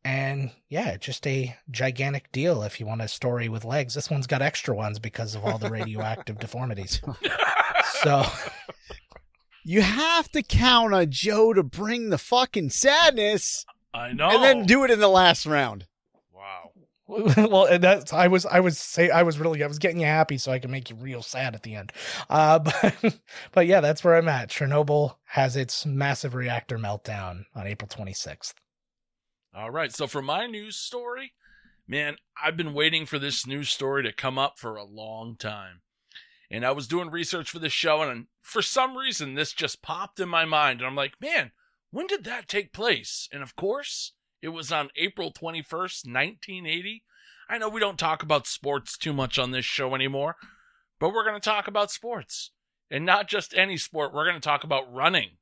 [0.03, 3.93] And yeah, just a gigantic deal if you want a story with legs.
[3.93, 7.01] This one's got extra ones because of all the radioactive deformities.
[8.03, 8.25] So
[9.63, 14.29] You have to count on Joe to bring the fucking sadness I know.
[14.29, 15.85] and then do it in the last round.
[17.35, 20.37] Well, that's I was I was say I was really I was getting you happy
[20.37, 21.91] so I could make you real sad at the end.
[22.29, 23.19] Uh, but
[23.51, 24.49] but yeah, that's where I'm at.
[24.49, 28.53] Chernobyl has its massive reactor meltdown on April 26th.
[29.53, 29.93] All right.
[29.93, 31.33] So for my news story,
[31.87, 35.81] man, I've been waiting for this news story to come up for a long time.
[36.49, 40.19] And I was doing research for this show, and for some reason, this just popped
[40.19, 40.81] in my mind.
[40.81, 41.51] And I'm like, man,
[41.91, 43.29] when did that take place?
[43.31, 47.03] And of course, it was on April 21st, 1980.
[47.49, 50.37] I know we don't talk about sports too much on this show anymore,
[50.99, 52.51] but we're going to talk about sports.
[52.89, 55.37] And not just any sport, we're going to talk about running,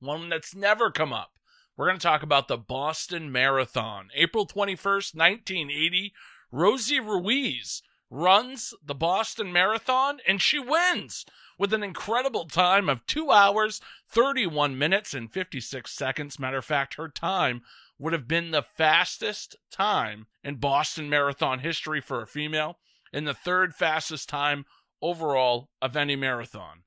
[0.00, 1.32] one that's never come up.
[1.76, 4.08] We're going to talk about the Boston Marathon.
[4.14, 6.12] April 21st, 1980,
[6.52, 11.24] Rosie Ruiz runs the Boston Marathon and she wins
[11.60, 16.38] with an incredible time of 2 hours, 31 minutes, and 56 seconds.
[16.38, 17.60] Matter of fact, her time
[17.98, 22.78] would have been the fastest time in Boston Marathon history for a female
[23.12, 24.64] and the third fastest time
[25.02, 26.84] overall of any marathon.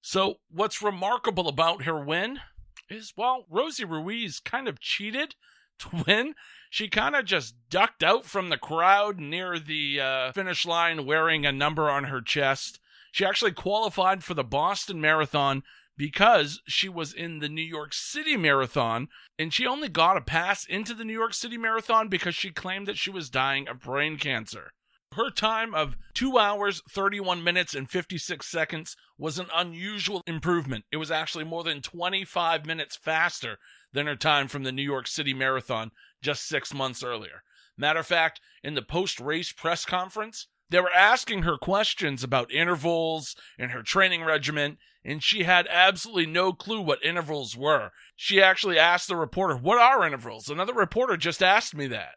[0.00, 2.40] So, what's remarkable about her win
[2.88, 5.34] is, well, Rosie Ruiz kind of cheated
[5.80, 6.36] to win.
[6.70, 11.44] She kind of just ducked out from the crowd near the uh, finish line wearing
[11.44, 12.79] a number on her chest.
[13.12, 15.62] She actually qualified for the Boston Marathon
[15.96, 19.08] because she was in the New York City Marathon,
[19.38, 22.86] and she only got a pass into the New York City Marathon because she claimed
[22.86, 24.72] that she was dying of brain cancer.
[25.14, 30.84] Her time of 2 hours, 31 minutes, and 56 seconds was an unusual improvement.
[30.92, 33.58] It was actually more than 25 minutes faster
[33.92, 35.90] than her time from the New York City Marathon
[36.22, 37.42] just six months earlier.
[37.76, 42.52] Matter of fact, in the post race press conference, they were asking her questions about
[42.52, 47.90] intervals and her training regimen, and she had absolutely no clue what intervals were.
[48.16, 50.48] She actually asked the reporter, What are intervals?
[50.48, 52.14] Another reporter just asked me that.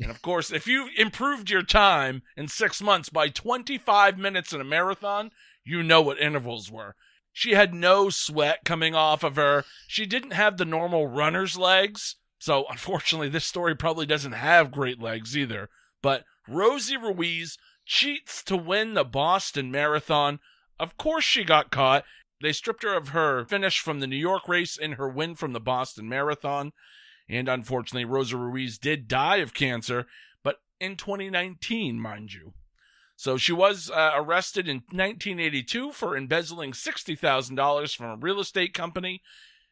[0.00, 4.60] And of course, if you've improved your time in six months by 25 minutes in
[4.60, 5.30] a marathon,
[5.64, 6.96] you know what intervals were.
[7.32, 9.64] She had no sweat coming off of her.
[9.86, 12.16] She didn't have the normal runner's legs.
[12.38, 15.68] So, unfortunately, this story probably doesn't have great legs either.
[16.02, 20.40] But Rosie Ruiz cheats to win the Boston Marathon.
[20.78, 22.04] Of course, she got caught.
[22.40, 25.52] They stripped her of her finish from the New York race and her win from
[25.52, 26.72] the Boston Marathon.
[27.28, 30.06] And unfortunately, Rosa Ruiz did die of cancer,
[30.42, 32.52] but in 2019, mind you.
[33.16, 39.22] So she was uh, arrested in 1982 for embezzling $60,000 from a real estate company.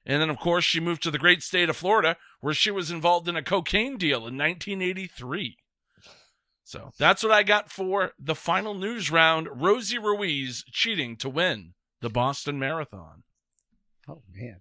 [0.07, 2.91] And then, of course, she moved to the great state of Florida, where she was
[2.91, 5.59] involved in a cocaine deal in 1983.
[6.65, 11.75] So that's what I got for the final news round Rosie Ruiz cheating to win
[12.01, 13.25] the Boston Marathon.
[14.09, 14.61] Oh man,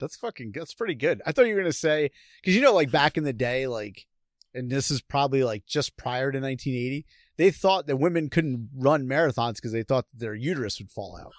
[0.00, 0.52] that's fucking.
[0.52, 1.22] That's pretty good.
[1.24, 2.10] I thought you were gonna say
[2.40, 4.06] because you know, like back in the day, like,
[4.52, 7.06] and this is probably like just prior to 1980.
[7.36, 11.18] They thought that women couldn't run marathons because they thought that their uterus would fall
[11.20, 11.32] out.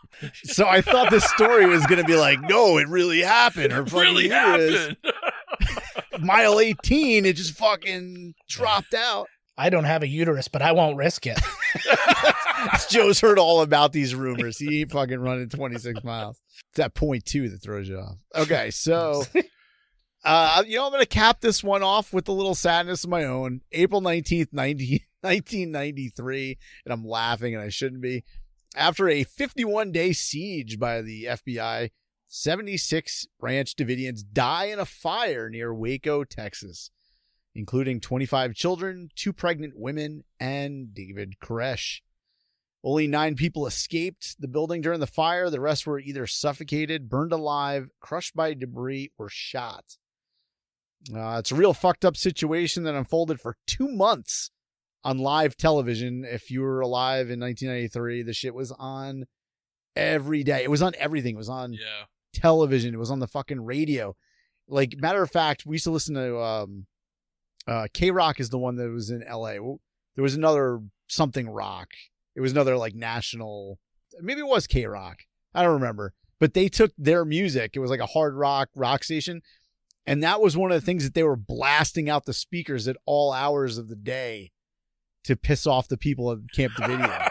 [0.44, 3.72] So I thought this story was gonna be like, no, it really happened.
[3.72, 4.98] Her fucking really uterus, happened.
[6.20, 9.28] mile 18, it just fucking dropped out.
[9.58, 11.39] I don't have a uterus, but I won't risk it.
[12.89, 14.58] Joe's heard all about these rumors.
[14.58, 16.41] He ain't fucking running 26 miles.
[16.70, 18.18] It's that point two that throws you off.
[18.36, 19.24] Okay, so
[20.24, 23.24] uh you know I'm gonna cap this one off with a little sadness of my
[23.24, 23.62] own.
[23.72, 28.24] April 19th, 90, 1993, and I'm laughing and I shouldn't be.
[28.76, 31.91] After a 51 day siege by the FBI,
[32.28, 36.91] 76 Branch Davidians die in a fire near Waco, Texas
[37.56, 42.01] including 25 children, two pregnant women, and David Koresh.
[42.84, 45.49] Only nine people escaped the building during the fire.
[45.49, 49.97] The rest were either suffocated, burned alive, crushed by debris, or shot.
[51.14, 54.51] Uh, it's a real fucked up situation that unfolded for two months
[55.03, 56.26] on live television.
[56.26, 59.26] If you were alive in 1993, the shit was on
[59.95, 60.64] every day.
[60.64, 61.36] It was on everything.
[61.36, 62.06] It was on yeah.
[62.34, 62.93] television.
[62.93, 64.16] It was on the fucking radio.
[64.68, 66.88] Like matter of fact, we used to listen to um,
[67.68, 69.53] uh, K Rock is the one that was in L.A.
[70.16, 71.89] There was another something rock.
[72.36, 73.80] It was another like national.
[74.22, 75.24] Maybe it was K Rock.
[75.53, 76.13] I don't remember.
[76.39, 77.72] But they took their music.
[77.74, 79.41] It was like a hard rock rock station,
[80.05, 82.97] and that was one of the things that they were blasting out the speakers at
[83.05, 84.51] all hours of the day
[85.24, 87.30] to piss off the people at Camp Davidian.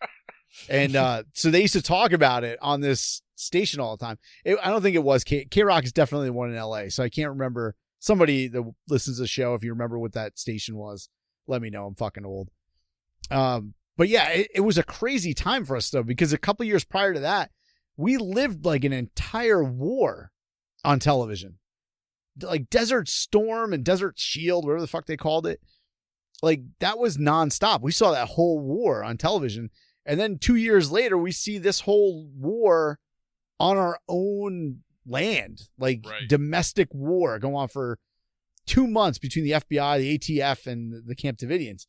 [0.68, 4.18] and uh, so they used to talk about it on this station all the time.
[4.44, 6.90] It, I don't think it was K K Rock is definitely the one in L.A.
[6.90, 10.38] So I can't remember somebody that listens to the show, if you remember what that
[10.38, 11.08] station was,
[11.46, 11.86] let me know.
[11.86, 12.48] I'm fucking old.
[13.30, 16.66] Um, but yeah, it, it was a crazy time for us though, because a couple
[16.66, 17.50] years prior to that,
[17.96, 20.32] we lived like an entire war
[20.84, 21.58] on television.
[22.40, 25.60] Like Desert Storm and Desert Shield, whatever the fuck they called it.
[26.42, 27.82] Like that was nonstop.
[27.82, 29.68] We saw that whole war on television.
[30.06, 32.98] And then two years later, we see this whole war
[33.58, 34.78] on our own
[35.10, 36.28] land, like Right.
[36.28, 37.98] domestic war going on for
[38.66, 41.86] two months between the FBI, the ATF, and the Camp Davidians.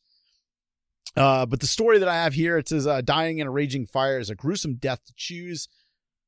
[1.16, 3.86] Uh, but the story that I have here, it says, uh, dying in a raging
[3.86, 5.68] fire is a gruesome death to choose.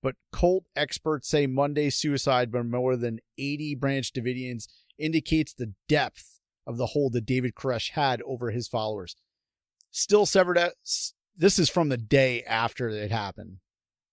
[0.02, 4.68] But cult experts say Monday's suicide by more than 80 Branch Davidians
[4.98, 9.16] indicates the depth of the hold that David Koresh had over his followers.
[9.90, 10.74] Still severed at,
[11.36, 13.58] this is from the day after it happened.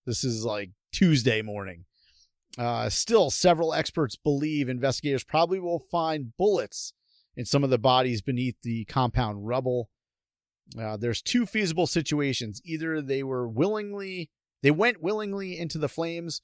[0.05, 1.86] This is like Tuesday morning.
[2.58, 6.93] Uh, still, several experts believe investigators probably will find bullets
[7.36, 9.89] in some of the bodies beneath the compound rubble.
[10.80, 12.62] Uh, there's two feasible situations.
[12.66, 14.30] Either they were willingly,
[14.64, 16.41] they went willingly into the flames,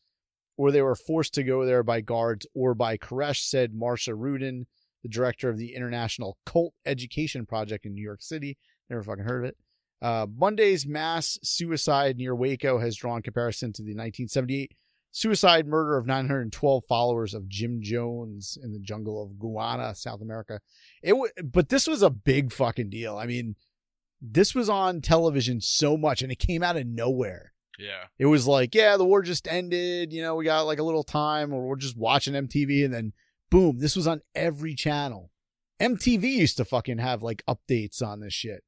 [0.57, 4.65] or they were forced to go there by guards or by Koresh, said Marcia Rudin,
[5.03, 8.57] the director of the International Cult Education Project in New York City.
[8.89, 9.57] Never fucking heard of it.
[10.01, 14.71] Uh, Monday's mass suicide near Waco has drawn comparison to the 1978
[15.17, 20.59] suicide murder of 912 followers of Jim Jones in the jungle of Guyana, South America.
[21.01, 23.17] It w- but this was a big fucking deal.
[23.17, 23.55] I mean,
[24.21, 27.53] this was on television so much and it came out of nowhere.
[27.79, 28.05] Yeah.
[28.19, 30.13] It was like, yeah, the war just ended.
[30.13, 33.13] You know, we got like a little time or we're just watching MTV and then
[33.49, 35.31] boom, this was on every channel.
[35.79, 38.63] MTV used to fucking have like updates on this shit.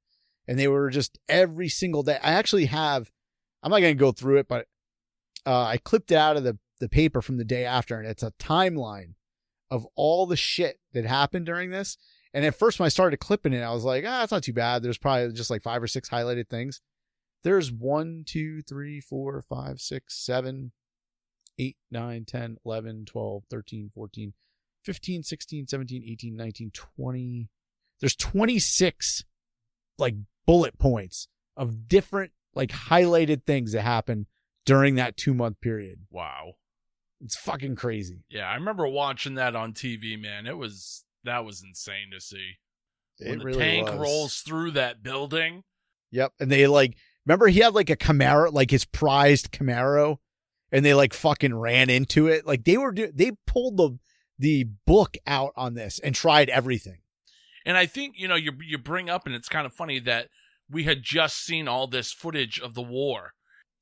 [0.48, 2.18] And they were just every single day.
[2.24, 3.12] I actually have,
[3.62, 4.66] I'm not going to go through it, but
[5.50, 8.22] uh, I clipped it out of the, the paper from the day after and it's
[8.22, 9.16] a timeline
[9.72, 11.98] of all the shit that happened during this.
[12.36, 14.54] And at first, when I started clipping it, I was like, ah, it's not too
[14.54, 14.84] bad.
[14.84, 16.82] There's probably just like five or six highlighted things.
[17.44, 20.72] There's one, two, three, four, five, six, seven,
[21.58, 24.34] eight, nine, 10, 11, 12, 13, 14,
[24.84, 27.50] 15, 16, 17, 18, 19, 20.
[28.00, 29.24] There's 26
[29.98, 30.14] like
[30.46, 31.28] bullet points
[31.58, 34.28] of different like highlighted things that happened
[34.66, 36.00] during that two month period.
[36.10, 36.54] Wow.
[37.22, 38.24] It's fucking crazy.
[38.30, 40.48] Yeah, I remember watching that on TV, man.
[40.48, 42.54] It was that was insane to see.
[43.20, 44.00] When It the really tank was.
[44.00, 45.64] rolls through that building.
[46.12, 46.34] Yep.
[46.40, 46.96] And they like
[47.26, 50.18] remember he had like a Camaro, like his prized Camaro,
[50.72, 52.48] and they like fucking ran into it.
[52.48, 54.00] Like they were do- they pulled the
[54.38, 57.00] the book out on this and tried everything.
[57.66, 60.30] And I think, you know, you you bring up and it's kind of funny that
[60.70, 63.34] we had just seen all this footage of the war.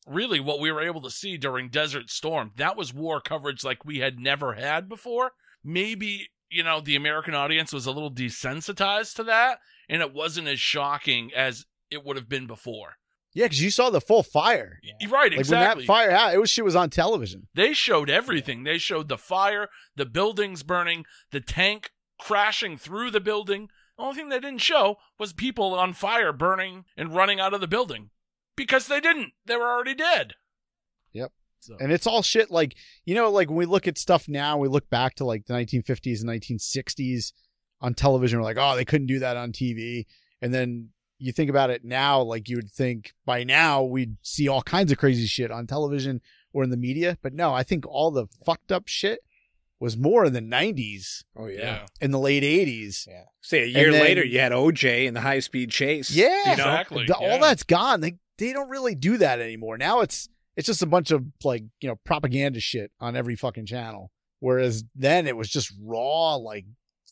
[0.07, 3.83] Really what we were able to see during Desert Storm, that was war coverage like
[3.85, 5.33] we had never had before.
[5.63, 10.47] Maybe, you know, the American audience was a little desensitized to that and it wasn't
[10.47, 12.95] as shocking as it would have been before.
[13.33, 14.79] Yeah, because you saw the full fire.
[14.99, 15.81] You're Right, Like exactly.
[15.81, 17.47] when that fire out, it was shit was on television.
[17.53, 18.63] They showed everything.
[18.63, 23.69] They showed the fire, the buildings burning, the tank crashing through the building.
[23.97, 27.61] The only thing they didn't show was people on fire burning and running out of
[27.61, 28.09] the building.
[28.57, 29.31] Because they didn't.
[29.45, 30.33] They were already dead.
[31.13, 31.31] Yep.
[31.59, 34.57] So, And it's all shit like you know, like when we look at stuff now,
[34.57, 37.31] we look back to like the 1950s and 1960s
[37.81, 38.39] on television.
[38.39, 40.05] We're like, oh, they couldn't do that on TV.
[40.41, 40.89] And then
[41.19, 44.91] you think about it now, like you would think by now we'd see all kinds
[44.91, 46.21] of crazy shit on television
[46.53, 47.17] or in the media.
[47.21, 49.19] But no, I think all the fucked up shit
[49.79, 51.59] was more in the 90s Oh yeah.
[51.59, 51.85] yeah.
[52.01, 53.07] in the late 80s.
[53.07, 53.23] Yeah.
[53.41, 56.11] Say a year then- later, you had OJ and the high speed chase.
[56.11, 56.51] Yeah, You know?
[56.53, 57.05] Exactly.
[57.07, 57.27] The- yeah.
[57.33, 58.01] all that's gone.
[58.01, 59.77] They they don't really do that anymore.
[59.77, 63.65] Now it's it's just a bunch of like you know propaganda shit on every fucking
[63.65, 64.11] channel.
[64.39, 66.65] Whereas then it was just raw, like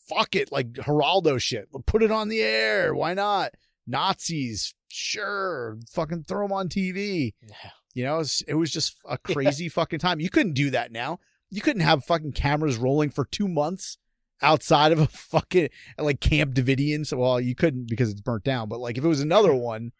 [0.08, 1.68] fuck it, like Geraldo shit.
[1.86, 2.94] Put it on the air.
[2.94, 3.52] Why not?
[3.86, 5.78] Nazis, sure.
[5.92, 7.34] Fucking throw them on TV.
[7.40, 7.70] Yeah.
[7.94, 10.20] You know, it's, it was just a crazy fucking time.
[10.20, 11.18] You couldn't do that now.
[11.50, 13.98] You couldn't have fucking cameras rolling for two months
[14.42, 15.68] outside of a fucking
[15.98, 17.06] like Camp Davidian.
[17.06, 18.68] So, well, you couldn't because it's burnt down.
[18.68, 19.92] But like if it was another one,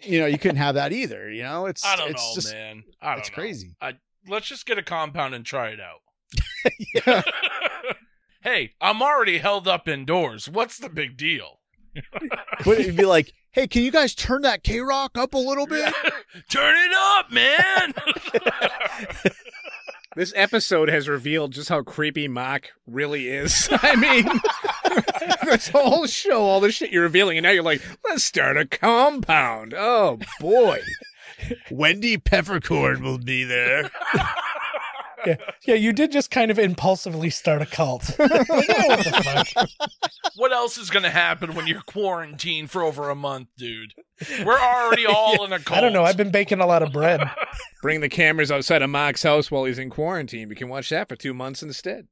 [0.00, 1.30] you know, you couldn't have that either.
[1.30, 2.84] You know, it's I don't it's know, just man.
[3.00, 3.34] I don't it's know.
[3.34, 3.76] crazy.
[4.28, 6.00] Let's just get a compound and try it out.
[7.06, 7.22] yeah.
[8.42, 10.48] hey, I'm already held up indoors.
[10.48, 11.60] What's the big deal?
[12.64, 15.66] But it'd be like, hey, can you guys turn that K Rock up a little
[15.66, 15.94] bit?
[16.50, 17.94] Turn it up, man.
[20.16, 23.68] This episode has revealed just how creepy Marc really is.
[23.70, 24.26] I mean,
[25.44, 28.66] this whole show, all the shit you're revealing, and now you're like, let's start a
[28.66, 29.74] compound.
[29.76, 30.80] Oh boy.
[31.70, 33.90] Wendy Peppercorn will be there.
[35.26, 35.36] Yeah,
[35.66, 38.10] yeah, you did just kind of impulsively start a cult.
[38.18, 39.68] Like, oh, what the fuck?
[40.36, 43.94] what else is going to happen when you're quarantined for over a month, dude?
[44.44, 45.78] We're already all in a cult.
[45.78, 46.04] I don't know.
[46.04, 47.20] I've been baking a lot of bread.
[47.82, 50.48] Bring the cameras outside of Marc's house while he's in quarantine.
[50.48, 52.06] We can watch that for two months instead.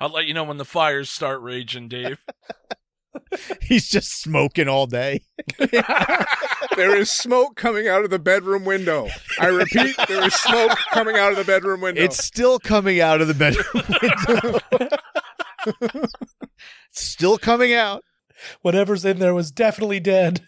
[0.00, 2.24] I'll let you know when the fires start raging, Dave.
[3.62, 5.22] He's just smoking all day.
[6.76, 9.08] there is smoke coming out of the bedroom window.
[9.38, 12.02] I repeat, there is smoke coming out of the bedroom window.
[12.02, 14.60] It's still coming out of the bedroom
[15.90, 16.08] window.
[16.90, 18.04] Still coming out.
[18.62, 20.42] Whatever's in there was definitely dead.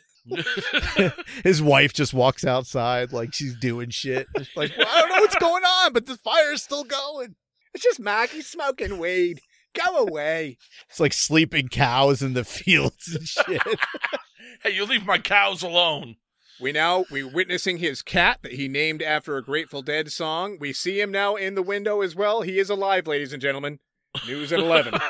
[1.42, 4.26] His wife just walks outside like she's doing shit.
[4.56, 7.34] Like, well, I don't know what's going on, but the fire is still going.
[7.74, 8.30] It's just Marc.
[8.30, 9.40] He's smoking weed.
[9.74, 10.58] Go away.
[10.88, 13.62] It's like sleeping cows in the fields and shit.
[14.62, 16.16] hey, you leave my cows alone.
[16.60, 20.58] We now we witnessing his cat that he named after a Grateful Dead song.
[20.60, 22.42] We see him now in the window as well.
[22.42, 23.80] He is alive, ladies and gentlemen.
[24.26, 24.94] News at eleven.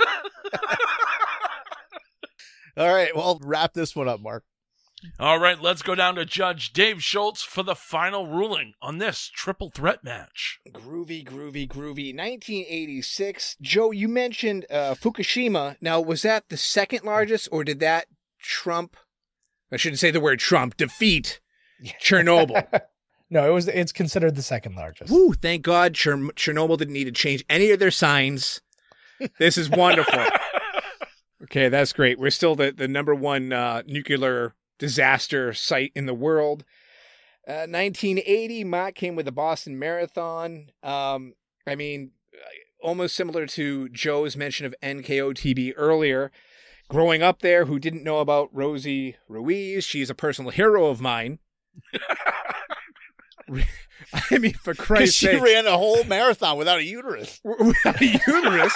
[2.77, 4.45] All right, well, wrap this one up, Marc.
[5.19, 9.31] All right, let's go down to Judge Dave Schultz for the final ruling on this
[9.35, 10.61] triple threat match.
[10.71, 12.15] Groovy, groovy, groovy.
[12.15, 13.57] 1986.
[13.61, 15.77] Joe, you mentioned uh, Fukushima.
[15.81, 18.07] Now, was that the second largest, or did that
[18.41, 18.97] trump?
[19.73, 20.77] I shouldn't say the word Trump.
[20.77, 21.41] Defeat
[22.01, 22.67] Chernobyl.
[23.33, 23.67] No, it was.
[23.67, 25.11] It's considered the second largest.
[25.11, 25.33] Woo!
[25.33, 28.61] Thank God Chern- Chernobyl didn't need to change any of their signs.
[29.39, 30.23] This is wonderful.
[31.45, 32.19] okay, that's great.
[32.19, 36.65] We're still the, the number one uh, nuclear disaster site in the world.
[37.47, 40.71] Uh, 1980, Marc came with the Boston Marathon.
[40.83, 41.35] Um,
[41.65, 42.49] I mean, uh,
[42.85, 46.33] almost similar to Joe's mention of NKOTB earlier.
[46.89, 49.85] Growing up there, who didn't know about Rosie Ruiz?
[49.85, 51.39] She's a personal hero of mine.
[54.31, 57.41] I mean, for Christ's she sake, ran a whole marathon without a uterus.
[57.45, 58.75] without a uterus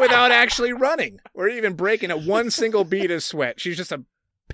[0.00, 3.60] without actually running or even breaking a one single bead of sweat.
[3.60, 4.02] She's just a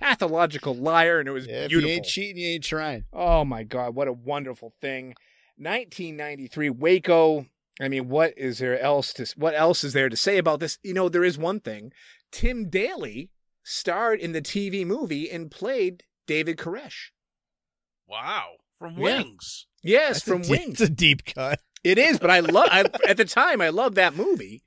[0.00, 1.88] pathological liar, and it was Yeah, if beautiful.
[1.90, 3.04] you ain't cheating, you ain't trying.
[3.12, 5.14] Oh my God, what a wonderful thing!
[5.56, 7.46] 1993 Waco.
[7.80, 10.78] I mean, what is there else to what else is there to say about this?
[10.82, 11.92] You know, there is one thing.
[12.32, 13.30] Tim Daly
[13.62, 17.10] starred in the TV movie and played David Koresh.
[18.08, 19.22] Wow, from Yeah.
[19.22, 19.66] Wings.
[19.82, 20.80] Yes, That's from a deep, Wings.
[20.80, 21.60] It's a deep cut.
[21.84, 22.68] It is, but I love.
[22.70, 24.62] I, at the time, I loved that movie,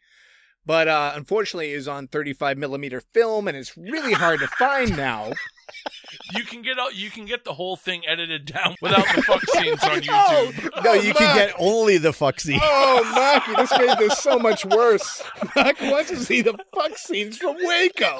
[0.65, 5.31] but uh, unfortunately, is on 35 millimeter film, and it's really hard to find now.
[6.33, 6.95] You can get out.
[6.95, 10.83] You can get the whole thing edited down without the fuck scenes on YouTube.
[10.83, 11.37] No, oh, you can Marc.
[11.37, 12.59] get only the fuck scene.
[12.61, 15.23] Oh, Marky, this made this so much worse.
[15.55, 18.17] Marc wants to see the fuck scenes from Waco.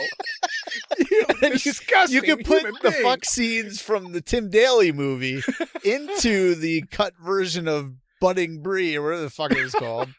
[0.97, 2.15] You disgusting.
[2.15, 3.03] you can put the being.
[3.03, 5.41] fuck scenes from the Tim Daly movie
[5.83, 10.09] into the cut version of Budding Brie or whatever the fuck it was called.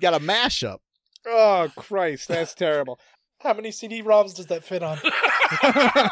[0.00, 0.78] Got a mashup.
[1.26, 2.98] Oh Christ, that's terrible.
[3.40, 4.98] How many CD-ROMs does that fit on?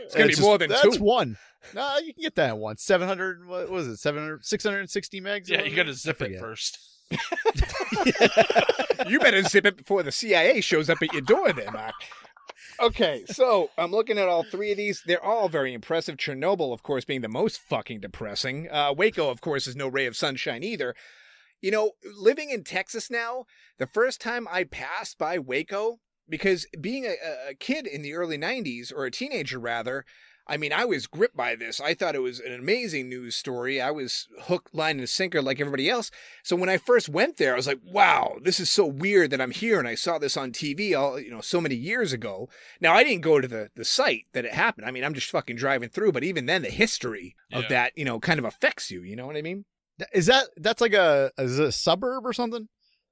[0.00, 1.02] It's gonna be It's more just- than that's two.
[1.02, 1.36] one.
[1.74, 2.76] No, you can get that one.
[2.76, 3.96] 700, what was it?
[3.96, 5.48] 700, 660 megs?
[5.48, 6.78] Yeah, you got to zip it first.
[9.08, 11.94] you better zip it before the CIA shows up at your door there, Marc.
[12.80, 15.02] Okay, so I'm looking at all three of these.
[15.04, 16.16] They're all very impressive.
[16.16, 18.68] Chernobyl, of course, being the most fucking depressing.
[18.70, 20.94] Uh, Waco, of course, is no ray of sunshine either.
[21.60, 23.44] You know, living in Texas now,
[23.78, 25.98] the first time I passed by Waco,
[26.28, 27.14] because being a,
[27.50, 30.04] a kid in the early 90s, or a teenager rather,
[30.50, 31.78] I mean, I was gripped by this.
[31.78, 33.82] I thought it was an amazing news story.
[33.82, 36.10] I was hook, line, and sinker like everybody else.
[36.42, 39.42] So when I first went there, I was like, wow, this is so weird that
[39.42, 42.48] I'm here and I saw this on TV all, you know, so many years ago.
[42.80, 44.86] Now I didn't go to the, the site that it happened.
[44.86, 47.68] I mean, I'm just fucking driving through, but even then the history of Yeah.
[47.68, 49.02] that, you know, kind of affects you.
[49.02, 49.66] You know what I mean?
[50.12, 52.68] Is that, that's like a, is a suburb or something?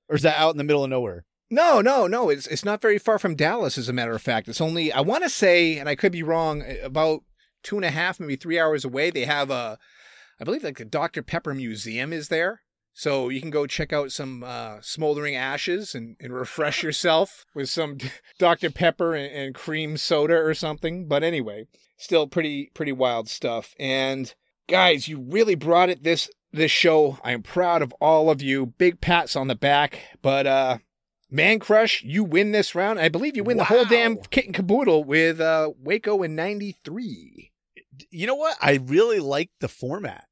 [0.09, 1.25] Or is that out in the middle of nowhere?
[1.51, 2.29] No, no, no.
[2.29, 4.49] It's it's not very far from Dallas, as a matter of fact.
[4.49, 7.21] It's only I want to say, and I could be wrong, about
[7.63, 9.11] two and a half, maybe three hours away.
[9.11, 9.79] They have a,
[10.41, 14.11] I believe, like the Dr Pepper Museum is there, so you can go check out
[14.11, 17.99] some uh, smoldering ashes and, and refresh yourself with some
[18.41, 21.07] Dr Pepper and, and cream soda or something.
[21.07, 23.73] But anyway, still pretty pretty wild stuff.
[23.79, 24.35] And
[24.69, 27.19] guys, you really brought it this this show.
[27.23, 28.67] I am proud of all of you.
[28.67, 30.79] Big pats on the back, but uh.
[31.33, 33.01] Mancrush, you win this round.
[33.01, 37.51] I believe you win the whole damn kit and caboodle with uh, Waco in 93.
[38.13, 38.57] you know what?
[38.63, 40.29] I really like the format.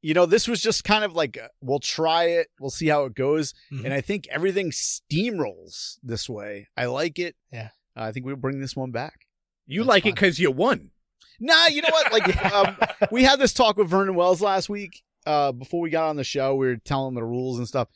[0.00, 3.04] You know, this was just kind of like uh, we'll try it, we'll see how
[3.04, 3.84] it goes, Mhm.
[3.86, 6.68] and I think everything steamrolls this way.
[6.76, 7.34] I like it.
[7.52, 7.70] Yeah.
[7.96, 9.26] Uh, I think we'll bring this one back.
[9.66, 10.92] You That's like it because you won.
[11.40, 12.12] Nah, you know what?
[12.12, 12.76] Like um,
[13.10, 15.02] we had this talk with Vernon Wells last week.
[15.26, 17.88] Uh, before we got on the show, we were telling him the rules and stuff.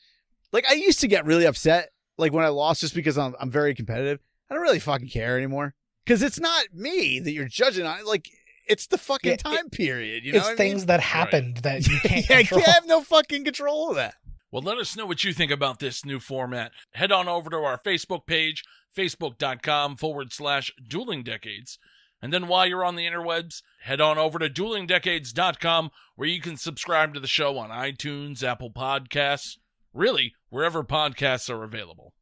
[0.53, 3.51] Like I used to get really upset, like when I lost, just because I'm I'm
[3.51, 4.21] very competitive.
[4.51, 5.75] I don't really fucking care anymore
[6.05, 8.05] because it's not me that you're judging on.
[8.05, 8.29] Like
[8.69, 10.25] it's the fucking Yeah, it- time period.
[10.25, 10.71] You know, it's what I mean?
[10.73, 12.61] things that happened that you can't yeah, control.
[12.61, 14.15] can't have no fucking control of that.
[14.51, 16.73] Well, let us know what you think about this new format.
[16.93, 18.63] Head on over to our Facebook page,
[18.95, 21.79] facebook.com forward slash dueling decades.
[22.23, 26.57] And then while you're on the interwebs, head on over to duelingdecades.com where you can
[26.57, 29.59] subscribe to the show on iTunes, Apple Podcasts,
[29.93, 32.15] really, wherever podcasts are available.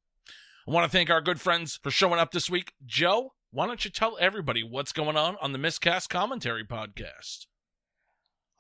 [0.67, 2.73] I want to thank our good friends for showing up this week.
[2.87, 7.47] Joe, why don't you tell everybody what's going on on the Miscast Commentary podcast?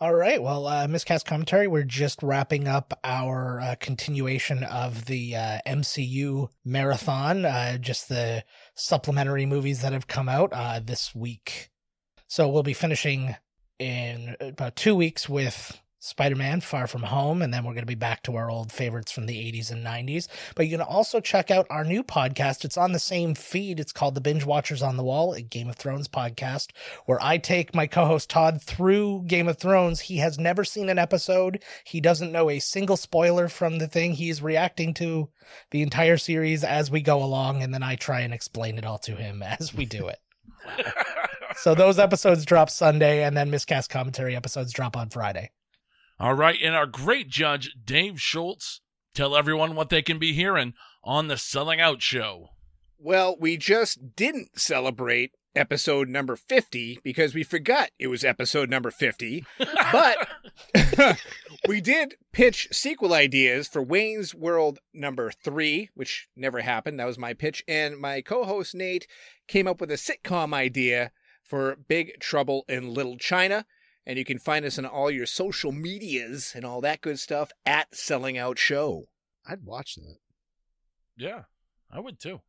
[0.02, 0.42] All right.
[0.42, 1.68] Well, uh, Miscast commentary.
[1.68, 7.44] We're just wrapping up our uh, continuation of the uh, MCU marathon.
[7.44, 8.42] Uh, just the
[8.80, 11.70] supplementary movies that have come out uh, this week.
[12.26, 13.36] So we'll be finishing
[13.78, 17.86] in about two weeks with Spider Man Far From Home, and then we're going to
[17.86, 20.28] be back to our old favorites from the 80s and 90s.
[20.54, 22.64] But you can also check out our new podcast.
[22.64, 23.78] It's on the same feed.
[23.78, 26.68] It's called The Binge Watchers on the Wall, a Game of Thrones podcast,
[27.04, 30.00] where I take my co host Todd through Game of Thrones.
[30.00, 34.14] He has never seen an episode, he doesn't know a single spoiler from the thing.
[34.14, 35.28] He's reacting to
[35.70, 38.98] the entire series as we go along, and then I try and explain it all
[39.00, 40.18] to him as we do it.
[41.56, 45.50] so those episodes drop Sunday, and then miscast commentary episodes drop on Friday.
[46.20, 48.82] All right, and our great judge, Dave Schultz,
[49.14, 52.50] tell everyone what they can be hearing on the Selling Out Show.
[52.98, 58.90] Well, we just didn't celebrate episode number 50 because we forgot it was episode number
[58.90, 59.46] 50.
[59.92, 60.28] But
[61.66, 67.00] we did pitch sequel ideas for Wayne's World number 3, which never happened.
[67.00, 67.64] That was my pitch.
[67.66, 69.06] And my co host Nate
[69.48, 73.64] came up with a sitcom idea for Big Trouble in Little China.
[74.06, 77.52] And you can find us on all your social medias and all that good stuff
[77.66, 79.08] at Selling Out Show.
[79.46, 80.16] I'd watch that.
[81.16, 81.42] Yeah,
[81.90, 82.40] I would too.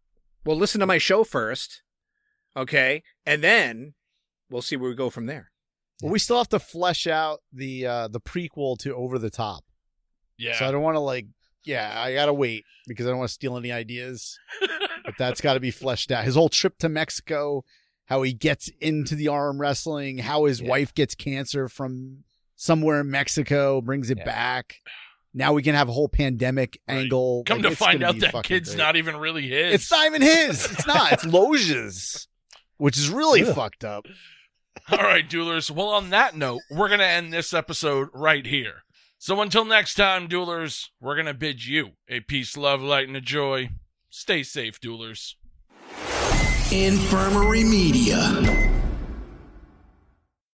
[0.46, 1.84] Well, listen to my show first,
[2.56, 3.04] okay?
[3.26, 3.94] And then
[4.50, 5.52] we'll see where we go from there.
[6.02, 9.66] Well, we still have to flesh out the uh the prequel to Over the Top.
[10.38, 10.58] Yeah.
[10.58, 11.28] So I don't want to like,
[11.64, 14.40] yeah, I gotta wait because I don't want to steal any ideas.
[15.06, 16.24] but that's got to be fleshed out.
[16.24, 17.64] His whole trip to Mexico,
[18.12, 20.68] how he gets into the arm wrestling, how his Yeah.
[20.68, 22.26] wife gets cancer from
[22.58, 24.26] somewhere in Mexico, brings it Yeah.
[24.26, 24.82] back.
[25.34, 26.98] Now we can have a whole pandemic Right.
[27.04, 27.44] angle.
[27.46, 28.78] Come Like, to find out that kid's great.
[28.80, 29.76] not even really his.
[29.76, 30.66] It's not even his.
[30.72, 31.14] It's not.
[31.14, 32.28] It's Loja's,
[32.76, 33.56] which is really Ugh.
[33.56, 34.06] fucked up.
[34.90, 35.72] All right, duelers.
[35.72, 38.84] Well, on that note, we're going to end this episode right here.
[39.20, 43.16] So until next time, duelers, we're going to bid you a peace, love, light, and
[43.16, 43.70] a joy.
[44.10, 45.36] Stay safe, duelers.
[46.72, 48.81] Infirmary Media.